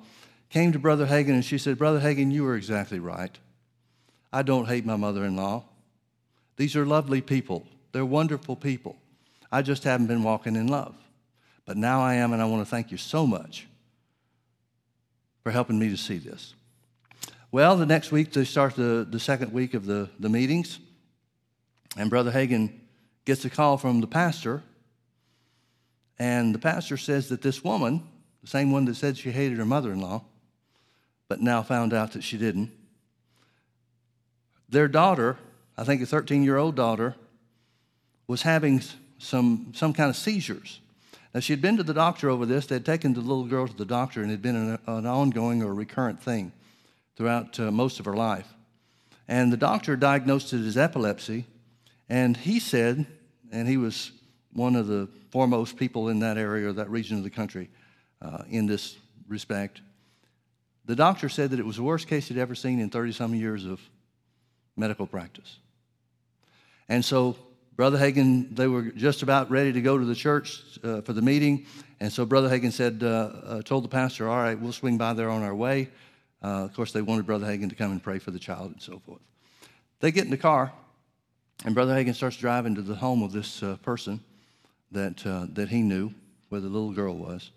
[0.49, 3.37] came to Brother Hagin and she said, Brother Hagin, you were exactly right.
[4.31, 5.63] I don't hate my mother in law.
[6.57, 8.97] These are lovely people, they're wonderful people.
[9.51, 10.95] I just haven't been walking in love.
[11.69, 13.67] But now I am, and I want to thank you so much
[15.43, 16.55] for helping me to see this.
[17.51, 20.79] Well, the next week, they start the, the second week of the, the meetings,
[21.95, 22.71] and Brother Hagin
[23.23, 24.63] gets a call from the pastor,
[26.17, 28.01] and the pastor says that this woman,
[28.41, 30.23] the same one that said she hated her mother in law,
[31.27, 32.71] but now found out that she didn't,
[34.69, 35.37] their daughter,
[35.77, 37.13] I think a 13 year old daughter,
[38.25, 38.81] was having
[39.19, 40.79] some, some kind of seizures.
[41.33, 42.65] Now, she had been to the doctor over this.
[42.65, 45.05] They had taken the little girl to the doctor, and it had been an, an
[45.05, 46.51] ongoing or recurrent thing
[47.15, 48.47] throughout uh, most of her life.
[49.27, 51.45] And the doctor diagnosed it as epilepsy,
[52.09, 53.05] and he said,
[53.51, 54.11] and he was
[54.53, 57.69] one of the foremost people in that area or that region of the country
[58.21, 59.81] uh, in this respect.
[60.85, 63.35] The doctor said that it was the worst case he'd ever seen in 30 some
[63.35, 63.79] years of
[64.75, 65.59] medical practice.
[66.87, 67.35] And so,
[67.79, 71.21] Brother Hagin, they were just about ready to go to the church uh, for the
[71.21, 71.65] meeting.
[72.01, 75.13] And so, Brother Hagin said, uh, uh, told the pastor, All right, we'll swing by
[75.13, 75.87] there on our way.
[76.43, 78.81] Uh, of course, they wanted Brother Hagin to come and pray for the child and
[78.81, 79.21] so forth.
[80.01, 80.73] They get in the car,
[81.63, 84.19] and Brother Hagin starts driving to the home of this uh, person
[84.91, 86.13] that, uh, that he knew,
[86.49, 87.49] where the little girl was.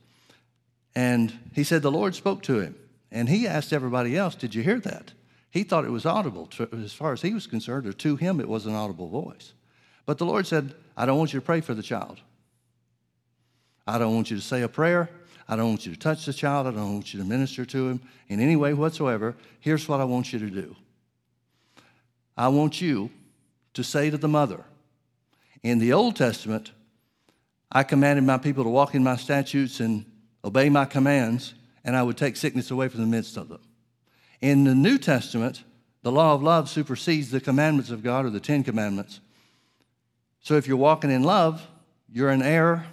[0.94, 2.76] And he said the Lord spoke to him.
[3.10, 5.14] And he asked everybody else, Did you hear that?
[5.50, 6.48] He thought it was audible.
[6.72, 9.54] As far as he was concerned, or to him, it was an audible voice.
[10.06, 12.20] But the Lord said, I don't want you to pray for the child.
[13.86, 15.10] I don't want you to say a prayer.
[15.48, 16.66] I don't want you to touch the child.
[16.66, 19.34] I don't want you to minister to him in any way whatsoever.
[19.60, 20.76] Here's what I want you to do
[22.36, 23.10] I want you
[23.74, 24.64] to say to the mother,
[25.62, 26.72] in the Old Testament,
[27.70, 30.04] I commanded my people to walk in my statutes and
[30.44, 33.60] obey my commands, and I would take sickness away from the midst of them.
[34.40, 35.62] In the New Testament,
[36.02, 39.20] the law of love supersedes the commandments of God or the Ten Commandments.
[40.42, 41.66] So if you're walking in love,
[42.12, 42.86] you're an heir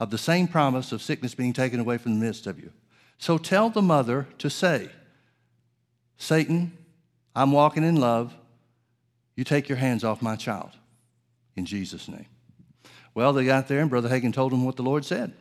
[0.00, 2.72] of the same promise of sickness being taken away from the midst of you.
[3.18, 4.88] So tell the mother to say,
[6.16, 6.76] Satan,
[7.36, 8.34] I'm walking in love.
[9.36, 10.70] You take your hands off my child
[11.56, 12.26] in Jesus' name.
[13.14, 15.34] Well, they got there, and Brother Hagin told them what the Lord said.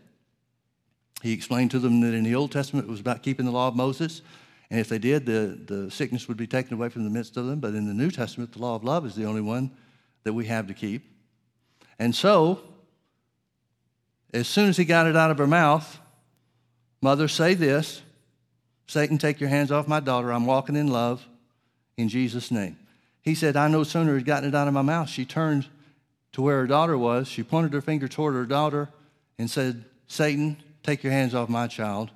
[1.22, 3.68] He explained to them that in the Old Testament it was about keeping the law
[3.68, 4.22] of Moses,
[4.70, 7.46] and if they did, the, the sickness would be taken away from the midst of
[7.46, 7.60] them.
[7.60, 9.72] But in the New Testament, the law of love is the only one
[10.24, 11.11] that we have to keep.
[12.02, 12.60] And so,
[14.34, 16.00] as soon as he got it out of her mouth,
[17.00, 18.02] Mother, say this
[18.88, 20.34] Satan, take your hands off my daughter.
[20.34, 21.24] I'm walking in love
[21.98, 22.76] in Jesus' name.
[23.22, 25.68] He said, I no sooner had gotten it out of my mouth, she turned
[26.32, 27.28] to where her daughter was.
[27.28, 28.90] She pointed her finger toward her daughter
[29.38, 32.10] and said, Satan, take your hands off my child.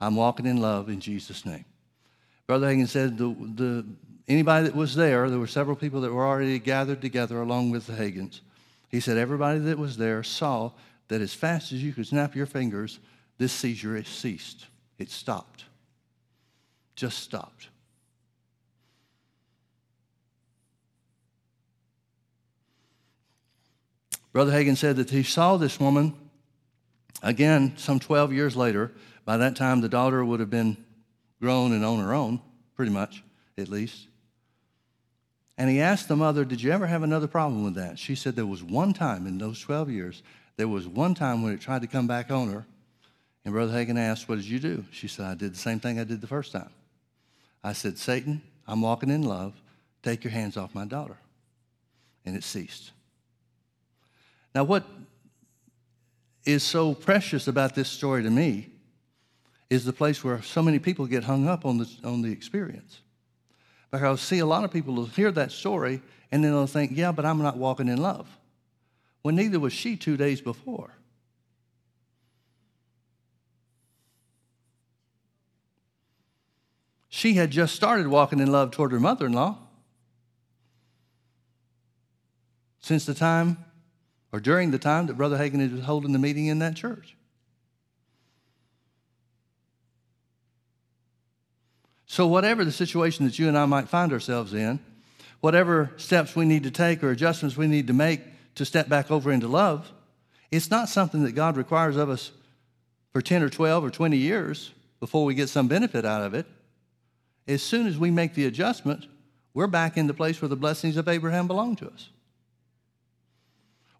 [0.00, 1.66] I'm walking in love in Jesus' name.
[2.48, 3.86] Brother Hagin said, the, the,
[4.26, 7.86] anybody that was there, there were several people that were already gathered together along with
[7.86, 8.40] the Hagins.
[8.90, 10.72] He said, everybody that was there saw
[11.08, 12.98] that as fast as you could snap your fingers,
[13.38, 14.66] this seizure ceased.
[14.98, 15.64] It stopped.
[16.96, 17.68] Just stopped.
[24.32, 26.14] Brother Hagin said that he saw this woman
[27.22, 28.92] again some 12 years later.
[29.24, 30.76] By that time, the daughter would have been
[31.40, 32.40] grown and on her own,
[32.76, 33.24] pretty much,
[33.56, 34.09] at least.
[35.60, 37.98] And he asked the mother, Did you ever have another problem with that?
[37.98, 40.22] She said there was one time in those 12 years,
[40.56, 42.64] there was one time when it tried to come back on her.
[43.44, 44.86] And Brother Hagin asked, What did you do?
[44.90, 46.70] She said, I did the same thing I did the first time.
[47.62, 49.52] I said, Satan, I'm walking in love.
[50.02, 51.18] Take your hands off my daughter.
[52.24, 52.92] And it ceased.
[54.54, 54.86] Now, what
[56.46, 58.70] is so precious about this story to me
[59.68, 63.02] is the place where so many people get hung up on the, on the experience.
[63.90, 67.12] Because, see, a lot of people will hear that story and then they'll think, yeah,
[67.12, 68.28] but I'm not walking in love.
[69.22, 70.94] Well, neither was she two days before.
[77.08, 79.58] She had just started walking in love toward her mother in law.
[82.78, 83.58] Since the time
[84.32, 87.16] or during the time that Brother Hagin was holding the meeting in that church.
[92.10, 94.80] So, whatever the situation that you and I might find ourselves in,
[95.38, 98.20] whatever steps we need to take or adjustments we need to make
[98.56, 99.92] to step back over into love,
[100.50, 102.32] it's not something that God requires of us
[103.12, 106.46] for 10 or 12 or 20 years before we get some benefit out of it.
[107.46, 109.06] As soon as we make the adjustment,
[109.54, 112.08] we're back in the place where the blessings of Abraham belong to us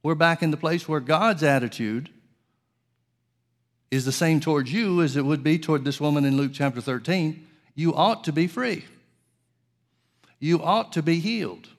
[0.02, 2.10] we're back in the place where God's attitude
[3.88, 6.80] is the same towards you as it would be toward this woman in Luke chapter
[6.80, 7.46] 13.
[7.80, 8.84] You ought to be free.
[10.38, 11.70] You ought to be healed.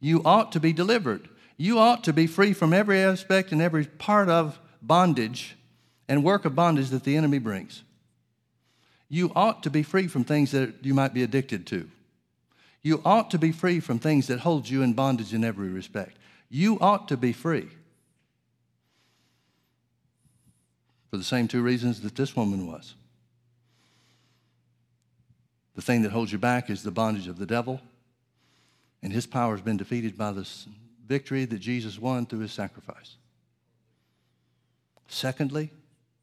[0.00, 1.28] You ought to be delivered.
[1.58, 5.54] You ought to be free from every aspect and every part of bondage
[6.08, 7.82] and work of bondage that the enemy brings.
[9.10, 11.86] You ought to be free from things that you might be addicted to.
[12.80, 16.16] You ought to be free from things that hold you in bondage in every respect.
[16.48, 17.68] You ought to be free.
[21.10, 22.94] For the same two reasons that this woman was.
[25.74, 27.80] The thing that holds you back is the bondage of the devil,
[29.02, 30.48] and his power has been defeated by the
[31.06, 33.16] victory that Jesus won through his sacrifice.
[35.08, 35.70] Secondly,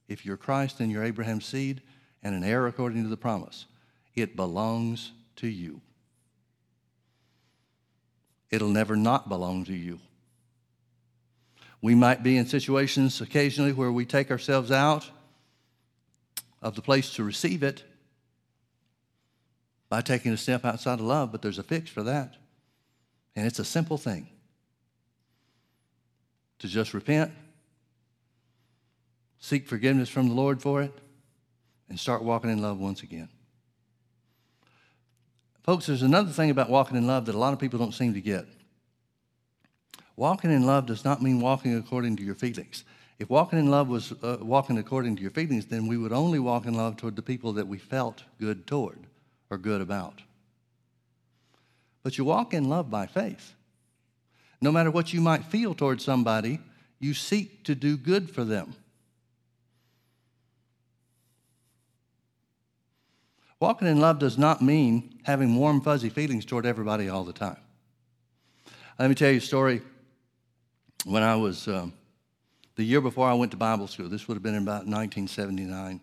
[0.07, 1.81] if you're Christ and you're Abraham's seed
[2.23, 3.65] and an heir according to the promise,
[4.15, 5.81] it belongs to you.
[8.49, 9.99] It'll never not belong to you.
[11.81, 15.09] We might be in situations occasionally where we take ourselves out
[16.61, 17.83] of the place to receive it
[19.89, 22.35] by taking a step outside of love, but there's a fix for that.
[23.35, 24.27] And it's a simple thing
[26.59, 27.31] to just repent,
[29.39, 30.93] seek forgiveness from the Lord for it,
[31.89, 33.29] and start walking in love once again.
[35.63, 38.13] Folks, there's another thing about walking in love that a lot of people don't seem
[38.13, 38.45] to get.
[40.15, 42.83] Walking in love does not mean walking according to your feelings.
[43.19, 46.39] If walking in love was uh, walking according to your feelings, then we would only
[46.39, 49.08] walk in love toward the people that we felt good toward
[49.49, 50.21] or good about.
[52.03, 53.53] But you walk in love by faith.
[54.61, 56.59] No matter what you might feel towards somebody,
[56.99, 58.73] you seek to do good for them.
[63.59, 67.57] Walking in love does not mean having warm, fuzzy feelings toward everybody all the time.
[68.97, 69.81] Let me tell you a story
[71.05, 71.93] when I was, um,
[72.75, 76.01] the year before I went to Bible school, this would have been about 1979.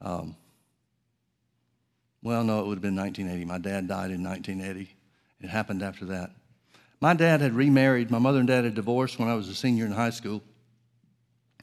[0.00, 0.36] Um,
[2.22, 3.44] well, no, it would have been 1980.
[3.44, 4.90] My dad died in 1980.
[5.40, 6.30] It happened after that.
[7.00, 8.10] My dad had remarried.
[8.10, 10.42] My mother and dad had divorced when I was a senior in high school.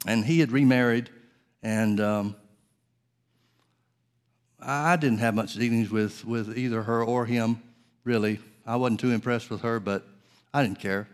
[0.07, 1.09] And he had remarried,
[1.63, 2.35] and um,
[4.59, 7.61] I didn't have much dealings with, with either her or him,
[8.03, 8.39] really.
[8.65, 10.07] I wasn't too impressed with her, but
[10.53, 11.07] I didn't care.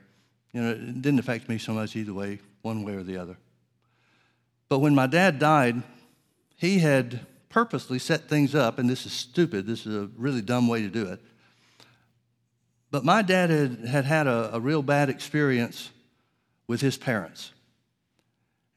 [0.53, 3.37] You know, it didn't affect me so much either way, one way or the other.
[4.69, 5.81] But when my dad died,
[6.57, 10.67] he had purposely set things up, and this is stupid, this is a really dumb
[10.67, 11.19] way to do it.
[12.89, 15.91] But my dad had had, had a, a real bad experience
[16.67, 17.51] with his parents.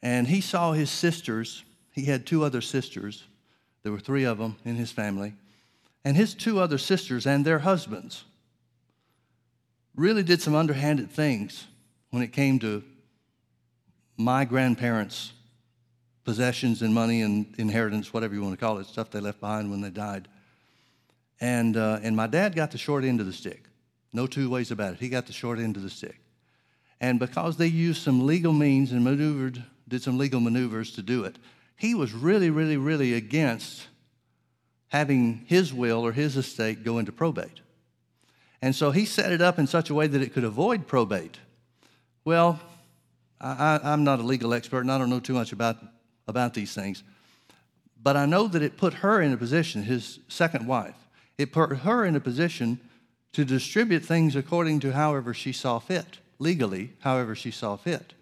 [0.02, 3.24] And he saw his sisters, he had two other sisters,
[3.82, 5.34] there were three of them in his family,
[6.04, 8.24] and his two other sisters and their husbands
[9.94, 11.66] really did some underhanded things
[12.10, 12.82] when it came to
[14.16, 15.32] my grandparents'
[16.24, 19.70] possessions and money and inheritance, whatever you want to call it, stuff they left behind
[19.70, 20.28] when they died.
[21.40, 23.64] And, uh, and my dad got the short end of the stick.
[24.12, 25.00] No two ways about it.
[25.00, 26.20] He got the short end of the stick.
[27.00, 31.24] And because they used some legal means and maneuvered, did some legal maneuvers to do
[31.24, 31.36] it,
[31.76, 33.88] he was really, really, really against
[34.88, 37.60] having his will or his estate go into probate.
[38.62, 41.38] And so he set it up in such a way that it could avoid probate.
[42.24, 42.60] Well,
[43.40, 45.76] I, am not a legal expert and I don't know too much about,
[46.26, 47.02] about these things.
[48.02, 50.96] But I know that it put her in a position, his second wife,
[51.38, 52.78] it put her in a position
[53.32, 58.12] to distribute things according to however she saw fit, legally, however she saw fit.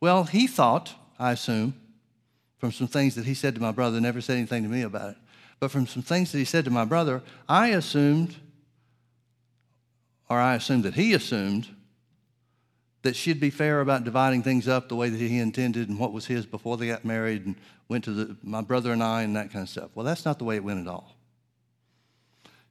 [0.00, 1.74] Well, he thought, I assume,
[2.58, 5.10] from some things that he said to my brother, never said anything to me about
[5.10, 5.16] it,
[5.58, 8.36] but from some things that he said to my brother, I assumed
[10.28, 11.68] or I assumed that he assumed
[13.06, 16.12] that she'd be fair about dividing things up the way that he intended and what
[16.12, 17.54] was his before they got married and
[17.88, 19.90] went to the, my brother and I and that kind of stuff.
[19.94, 21.14] Well, that's not the way it went at all.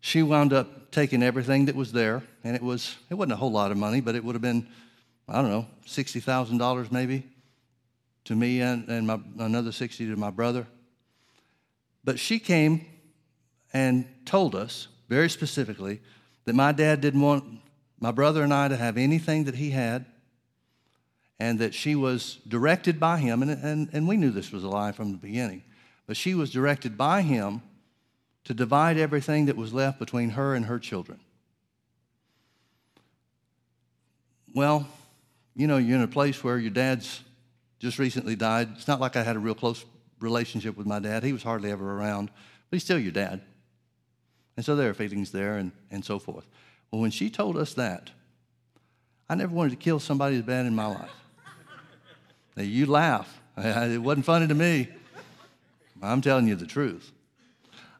[0.01, 3.51] She wound up taking everything that was there, and it was it wasn't a whole
[3.51, 4.67] lot of money, but it would have been,
[5.27, 7.23] I don't know, sixty thousand dollars maybe
[8.25, 10.67] to me and, and my, another sixty to my brother.
[12.03, 12.85] But she came
[13.73, 16.01] and told us very specifically
[16.43, 17.45] that my dad didn't want
[18.01, 20.05] my brother and I to have anything that he had,
[21.39, 24.69] and that she was directed by him, and, and, and we knew this was a
[24.69, 25.63] lie from the beginning,
[26.07, 27.61] but she was directed by him
[28.45, 31.19] to divide everything that was left between her and her children.
[34.53, 34.87] Well,
[35.55, 37.21] you know, you're in a place where your dad's
[37.79, 38.69] just recently died.
[38.75, 39.83] It's not like I had a real close
[40.19, 41.23] relationship with my dad.
[41.23, 42.27] He was hardly ever around,
[42.69, 43.41] but he's still your dad.
[44.55, 46.45] And so there are feelings there and, and so forth.
[46.91, 48.11] Well, when she told us that,
[49.27, 51.11] I never wanted to kill somebody as bad in my life.
[52.55, 53.41] Now, you laugh.
[53.57, 54.89] It wasn't funny to me.
[56.01, 57.11] I'm telling you the truth.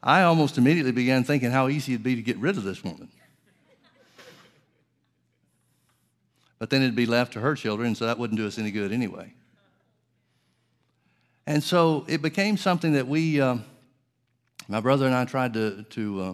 [0.03, 3.09] I almost immediately began thinking how easy it'd be to get rid of this woman.
[6.59, 8.91] But then it'd be left to her children, so that wouldn't do us any good
[8.91, 9.33] anyway.
[11.47, 13.57] And so it became something that we, uh,
[14.67, 16.33] my brother and I tried to, to uh,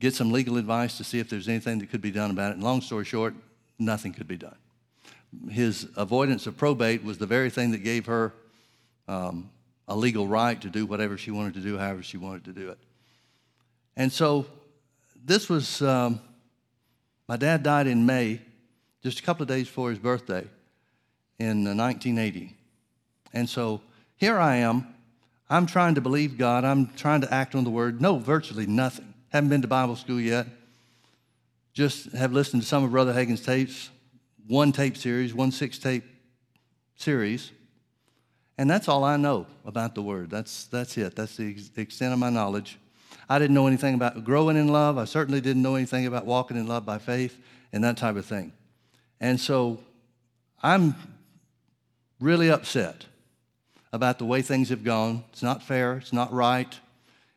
[0.00, 2.54] get some legal advice to see if there's anything that could be done about it.
[2.54, 3.34] And long story short,
[3.78, 4.56] nothing could be done.
[5.50, 8.32] His avoidance of probate was the very thing that gave her
[9.08, 9.50] um,
[9.88, 12.70] a legal right to do whatever she wanted to do, however she wanted to do
[12.70, 12.78] it.
[13.96, 14.46] And so
[15.24, 16.20] this was, um,
[17.28, 18.40] my dad died in May,
[19.02, 20.46] just a couple of days before his birthday
[21.38, 22.54] in 1980.
[23.32, 23.80] And so
[24.16, 24.86] here I am.
[25.48, 26.64] I'm trying to believe God.
[26.64, 28.00] I'm trying to act on the word.
[28.00, 29.12] No, virtually nothing.
[29.30, 30.46] Haven't been to Bible school yet.
[31.72, 33.90] Just have listened to some of Brother Hagin's tapes,
[34.50, 36.02] one tape series, one six tape
[36.96, 37.52] series.
[38.58, 40.28] And that's all I know about the word.
[40.28, 41.14] That's, that's it.
[41.14, 42.76] That's the extent of my knowledge.
[43.28, 44.98] I didn't know anything about growing in love.
[44.98, 47.38] I certainly didn't know anything about walking in love by faith
[47.72, 48.52] and that type of thing.
[49.20, 49.78] And so
[50.64, 50.96] I'm
[52.18, 53.06] really upset
[53.92, 55.22] about the way things have gone.
[55.32, 55.98] It's not fair.
[55.98, 56.76] It's not right.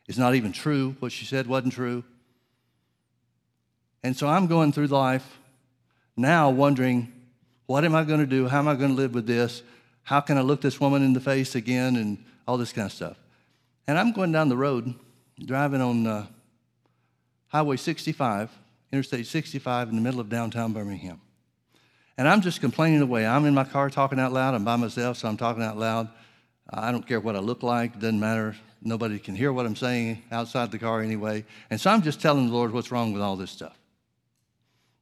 [0.08, 0.96] It's not even true.
[1.00, 2.04] What she said wasn't true.
[4.02, 5.40] And so I'm going through life
[6.16, 7.12] now wondering,
[7.66, 8.48] what am I going to do?
[8.48, 9.64] How am I going to live with this?
[10.04, 11.96] How can I look this woman in the face again?
[11.96, 13.18] And all this kind of stuff.
[13.88, 14.94] And I'm going down the road,
[15.40, 16.28] driving on uh,
[17.48, 18.50] Highway 65,
[18.92, 21.22] Interstate 65, in the middle of downtown Birmingham.
[22.18, 23.26] And I'm just complaining away.
[23.26, 24.54] I'm in my car talking out loud.
[24.54, 26.10] I'm by myself, so I'm talking out loud.
[26.70, 28.56] I don't care what I look like, it doesn't matter.
[28.82, 31.46] Nobody can hear what I'm saying outside the car anyway.
[31.70, 33.78] And so I'm just telling the Lord what's wrong with all this stuff.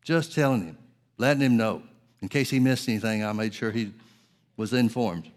[0.04, 0.78] Just telling him,
[1.22, 1.84] letting him know.
[2.22, 3.94] In case he missed anything, I made sure he
[4.58, 5.30] was informed.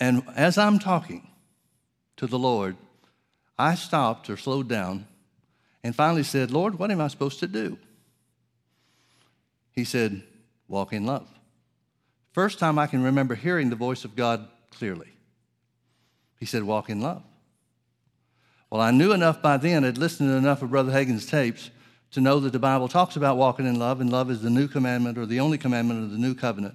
[0.00, 1.28] And as I'm talking
[2.16, 2.76] to the Lord,
[3.58, 5.06] I stopped or slowed down
[5.84, 7.76] and finally said, Lord, what am I supposed to do?
[9.72, 10.22] He said,
[10.68, 11.28] Walk in love.
[12.32, 15.08] First time I can remember hearing the voice of God clearly.
[16.38, 17.22] He said, Walk in love.
[18.70, 21.70] Well, I knew enough by then, I'd listened to enough of Brother Hagin's tapes
[22.12, 24.68] to know that the Bible talks about walking in love, and love is the new
[24.68, 26.74] commandment or the only commandment of the new covenant.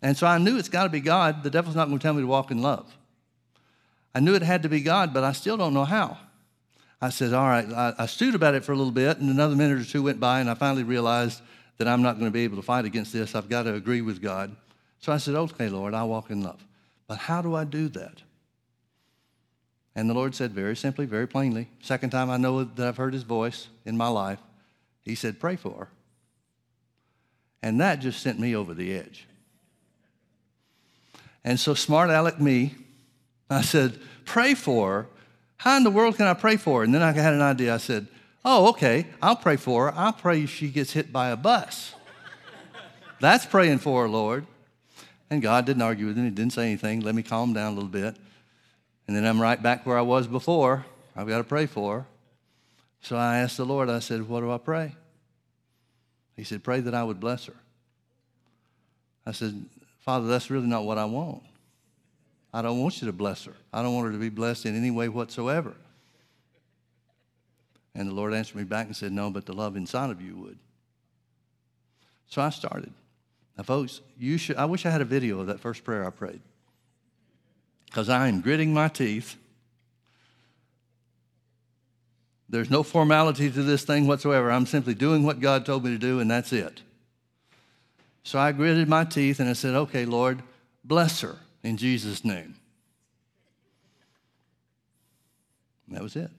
[0.00, 1.42] And so I knew it's got to be God.
[1.42, 2.92] The devil's not going to tell me to walk in love.
[4.14, 6.18] I knew it had to be God, but I still don't know how.
[7.00, 9.56] I said, All right, I, I stewed about it for a little bit, and another
[9.56, 11.40] minute or two went by, and I finally realized
[11.78, 13.34] that I'm not going to be able to fight against this.
[13.34, 14.54] I've got to agree with God.
[15.00, 16.64] So I said, Okay, Lord, I'll walk in love.
[17.06, 18.22] But how do I do that?
[19.94, 23.12] And the Lord said very simply, very plainly, second time I know that I've heard
[23.12, 24.38] his voice in my life,
[25.02, 25.88] he said, Pray for her.
[27.62, 29.26] And that just sent me over the edge.
[31.44, 32.74] And so, smart aleck me,
[33.50, 35.06] I said, Pray for her.
[35.58, 36.84] How in the world can I pray for her?
[36.84, 37.74] And then I had an idea.
[37.74, 38.06] I said,
[38.44, 39.94] Oh, okay, I'll pray for her.
[39.96, 41.94] I'll pray she gets hit by a bus.
[43.20, 44.46] That's praying for her, Lord.
[45.30, 47.74] And God didn't argue with me, He didn't say anything, let me calm down a
[47.74, 48.16] little bit.
[49.06, 50.84] And then I'm right back where I was before.
[51.16, 52.06] I've got to pray for her.
[53.02, 54.94] So I asked the Lord, I said, What do I pray?
[56.36, 57.56] He said, Pray that I would bless her.
[59.26, 59.64] I said,
[60.00, 61.42] Father, that's really not what I want.
[62.54, 63.54] I don't want you to bless her.
[63.72, 65.74] I don't want her to be blessed in any way whatsoever.
[67.94, 70.36] And the Lord answered me back and said, No, but the love inside of you
[70.36, 70.58] would.
[72.28, 72.92] So I started.
[73.56, 76.10] Now, folks, you should, I wish I had a video of that first prayer I
[76.10, 76.40] prayed.
[77.86, 79.36] Because I am gritting my teeth.
[82.52, 84.52] There's no formality to this thing whatsoever.
[84.52, 86.82] I'm simply doing what God told me to do, and that's it.
[88.24, 90.42] So I gritted my teeth and I said, Okay, Lord,
[90.84, 92.54] bless her in Jesus' name.
[95.86, 96.30] And that was it.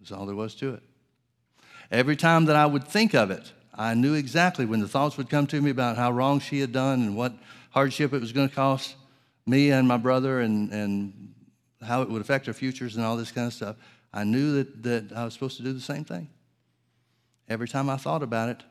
[0.00, 0.82] That's all there was to it.
[1.90, 5.28] Every time that I would think of it, I knew exactly when the thoughts would
[5.28, 7.34] come to me about how wrong she had done and what
[7.72, 8.96] hardship it was going to cost
[9.46, 11.34] me and my brother and, and
[11.86, 13.76] how it would affect our futures and all this kind of stuff.
[14.12, 16.28] I knew that, that I was supposed to do the same thing.
[17.48, 18.62] Every time I thought about it,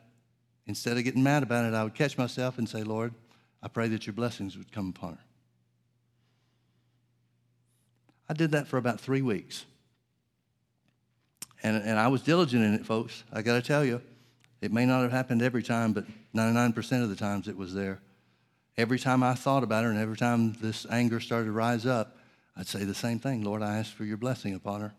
[0.65, 3.13] instead of getting mad about it, I would catch myself and say, Lord,
[3.61, 5.19] I pray that your blessings would come upon her.
[8.29, 9.65] I did that for about three weeks.
[11.63, 13.23] And, and I was diligent in it, folks.
[13.31, 14.01] I got to tell you.
[14.61, 17.99] It may not have happened every time, but 99% of the times it was there.
[18.75, 22.17] Every time I thought about her and every time this anger started to rise up,
[22.55, 24.93] I'd say the same thing Lord, I ask for your blessing upon her.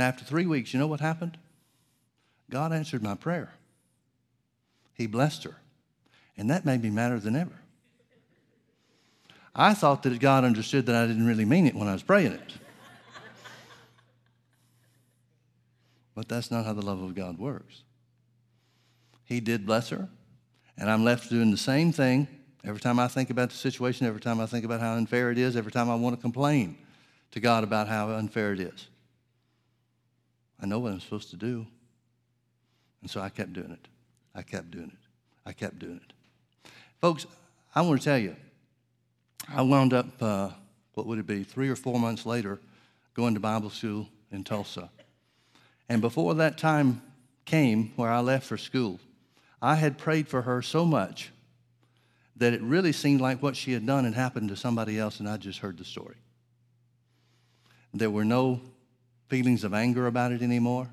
[0.00, 1.36] Now, after three weeks, you know what happened?
[2.48, 3.52] God answered my prayer.
[4.94, 5.56] He blessed her.
[6.38, 7.60] And that made me madder than ever.
[9.54, 12.32] I thought that God understood that I didn't really mean it when I was praying
[12.32, 12.54] it.
[16.14, 17.82] but that's not how the love of God works.
[19.26, 20.08] He did bless her.
[20.78, 22.26] And I'm left doing the same thing
[22.64, 25.36] every time I think about the situation, every time I think about how unfair it
[25.36, 26.78] is, every time I want to complain
[27.32, 28.86] to God about how unfair it is.
[30.62, 31.66] I know what I'm supposed to do.
[33.00, 33.88] And so I kept doing it.
[34.34, 35.08] I kept doing it.
[35.46, 36.70] I kept doing it.
[37.00, 37.26] Folks,
[37.74, 38.36] I want to tell you,
[39.48, 40.50] I wound up, uh,
[40.94, 42.60] what would it be, three or four months later,
[43.14, 44.90] going to Bible school in Tulsa.
[45.88, 47.02] And before that time
[47.44, 49.00] came where I left for school,
[49.62, 51.30] I had prayed for her so much
[52.36, 55.28] that it really seemed like what she had done had happened to somebody else, and
[55.28, 56.16] I just heard the story.
[57.92, 58.60] There were no
[59.30, 60.90] feelings of anger about it anymore.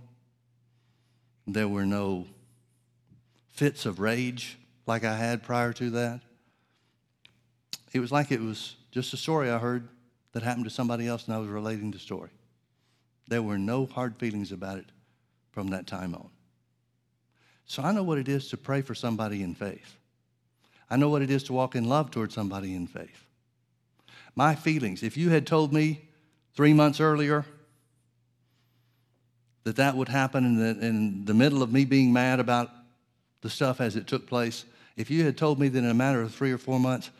[1.47, 2.27] There were no
[3.49, 6.21] fits of rage like I had prior to that.
[7.91, 9.89] It was like it was just a story I heard
[10.33, 12.29] that happened to somebody else, and I was relating the story.
[13.27, 14.85] There were no hard feelings about it
[15.51, 16.29] from that time on.
[17.65, 19.97] So I know what it is to pray for somebody in faith.
[20.89, 23.25] I know what it is to walk in love towards somebody in faith.
[24.35, 26.09] My feelings, if you had told me
[26.53, 27.45] three months earlier
[29.67, 32.71] that that would happen in the, in the middle of me being mad about
[33.41, 34.63] the stuff as it took place,
[34.95, 37.11] if you had told me that in a matter of three or four months,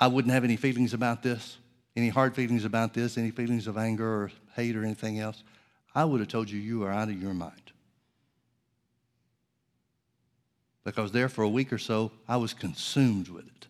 [0.00, 1.58] I wouldn't have any feelings about this,
[1.94, 5.44] any hard feelings about this, any feelings of anger or hate or anything else,
[5.94, 7.70] I would have told you you are out of your mind.
[10.82, 13.68] Because there for a week or so, I was consumed with it.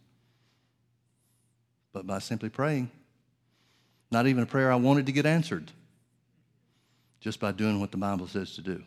[1.93, 2.91] But by simply praying,
[4.11, 5.71] not even a prayer I wanted to get answered,
[7.21, 8.83] just by doing what the Bible says to do.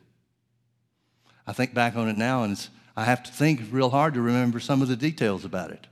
[1.46, 4.60] I think back on it now, and I have to think real hard to remember
[4.60, 5.88] some of the details about it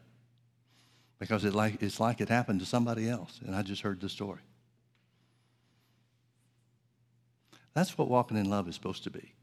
[1.19, 4.09] because it like, it's like it happened to somebody else, and I just heard the
[4.09, 4.39] story.
[7.73, 9.33] That's what walking in love is supposed to be.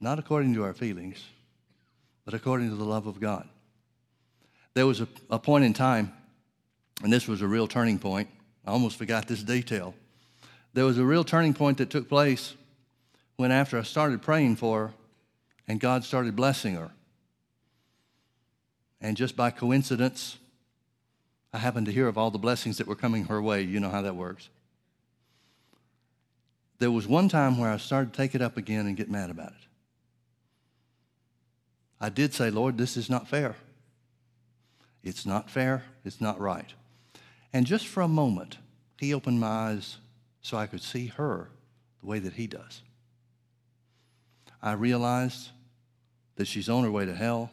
[0.00, 1.22] Not according to our feelings,
[2.24, 3.48] but according to the love of God.
[4.74, 6.12] There was a, a point in time,
[7.02, 8.28] and this was a real turning point.
[8.66, 9.94] I almost forgot this detail.
[10.74, 12.54] There was a real turning point that took place
[13.36, 14.94] when, after I started praying for her,
[15.68, 16.90] and God started blessing her.
[19.00, 20.38] And just by coincidence,
[21.52, 23.62] I happened to hear of all the blessings that were coming her way.
[23.62, 24.48] You know how that works.
[26.78, 29.30] There was one time where I started to take it up again and get mad
[29.30, 29.66] about it.
[32.00, 33.54] I did say, Lord, this is not fair.
[35.04, 35.84] It's not fair.
[36.04, 36.72] It's not right.
[37.52, 38.58] And just for a moment,
[38.98, 39.98] He opened my eyes
[40.42, 41.48] so I could see her
[42.00, 42.82] the way that He does.
[44.60, 45.50] I realized
[46.36, 47.50] that she's on her way to hell.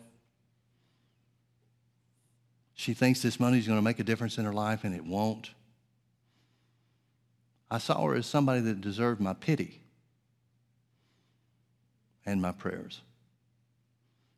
[2.73, 5.05] She thinks this money is going to make a difference in her life, and it
[5.05, 5.51] won't.
[7.69, 9.81] I saw her as somebody that deserved my pity
[12.25, 13.01] and my prayers.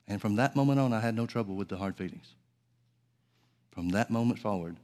[0.08, 2.34] And from that moment on, I had no trouble with the hard feelings.
[3.72, 4.76] From that moment forward,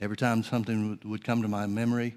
[0.00, 2.14] every time something would come to my memory,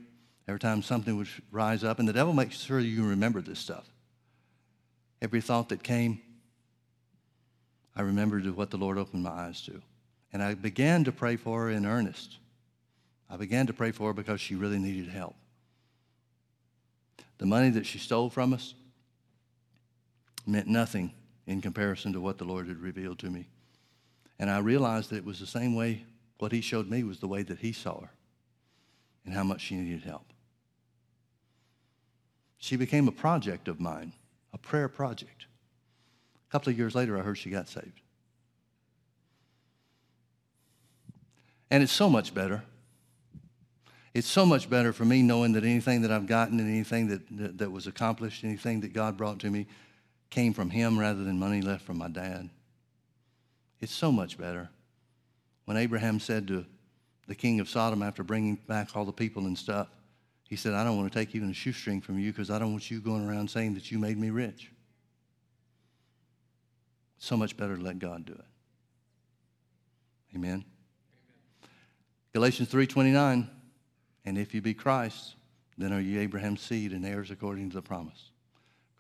[0.48, 3.88] every time something would rise up, and the devil makes sure you remember this stuff.
[5.22, 6.20] Every thought that came,
[7.96, 9.82] I remembered what the Lord opened my eyes to.
[10.34, 12.38] And I began to pray for her in earnest.
[13.30, 15.36] I began to pray for her because she really needed help.
[17.38, 18.74] The money that she stole from us
[20.46, 21.12] meant nothing
[21.48, 23.48] in comparison to what the Lord had revealed to me.
[24.40, 26.06] And I realized that it was the same way
[26.40, 28.10] what he showed me was the way that he saw her
[29.26, 30.26] and how much she needed help.
[32.58, 34.14] She became a project of mine,
[34.54, 35.46] a prayer project.
[36.48, 38.02] A couple of years later, I heard she got saved.
[41.70, 42.64] And it's so much better.
[44.14, 47.22] It's so much better for me knowing that anything that I've gotten and anything that,
[47.38, 49.68] that, that was accomplished, anything that God brought to me,
[50.30, 52.50] came from him rather than money left from my dad.
[53.80, 54.70] It's so much better.
[55.66, 56.66] When Abraham said to
[57.28, 59.88] the king of Sodom after bringing back all the people and stuff,
[60.50, 62.72] he said, I don't want to take even a shoestring from you because I don't
[62.72, 64.72] want you going around saying that you made me rich.
[67.20, 68.46] So much better to let God do it.
[70.36, 70.50] Amen.
[70.52, 70.66] Amen.
[72.34, 73.50] Galatians 3:29,
[74.26, 75.36] and if you be Christ,
[75.78, 78.32] then are you Abraham's seed and heirs according to the promise.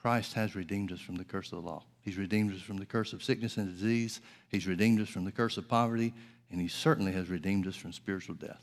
[0.01, 1.83] Christ has redeemed us from the curse of the law.
[2.01, 4.19] He's redeemed us from the curse of sickness and disease.
[4.49, 6.13] He's redeemed us from the curse of poverty.
[6.51, 8.61] And he certainly has redeemed us from spiritual death.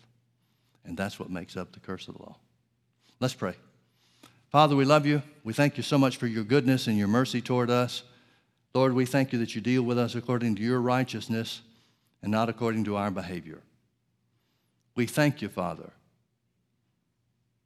[0.85, 2.37] And that's what makes up the curse of the law.
[3.21, 3.55] Let's pray.
[4.51, 5.23] Father, we love you.
[5.45, 8.03] We thank you so much for your goodness and your mercy toward us.
[8.75, 11.63] Lord, we thank you that you deal with us according to your righteousness
[12.23, 13.61] and not according to our behavior.
[14.95, 15.91] We thank you, Father,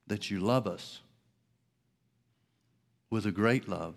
[0.06, 1.00] that you love us
[3.10, 3.94] with a great love.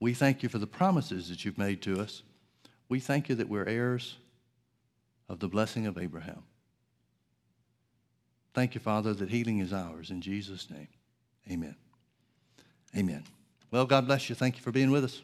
[0.00, 2.22] We thank you for the promises that you've made to us.
[2.88, 4.16] We thank you that we're heirs
[5.28, 6.42] of the blessing of Abraham.
[8.54, 10.10] Thank you, Father, that healing is ours.
[10.10, 10.88] In Jesus' name,
[11.50, 11.76] amen.
[12.96, 13.24] Amen.
[13.70, 14.34] Well, God bless you.
[14.34, 15.22] Thank you for being with us.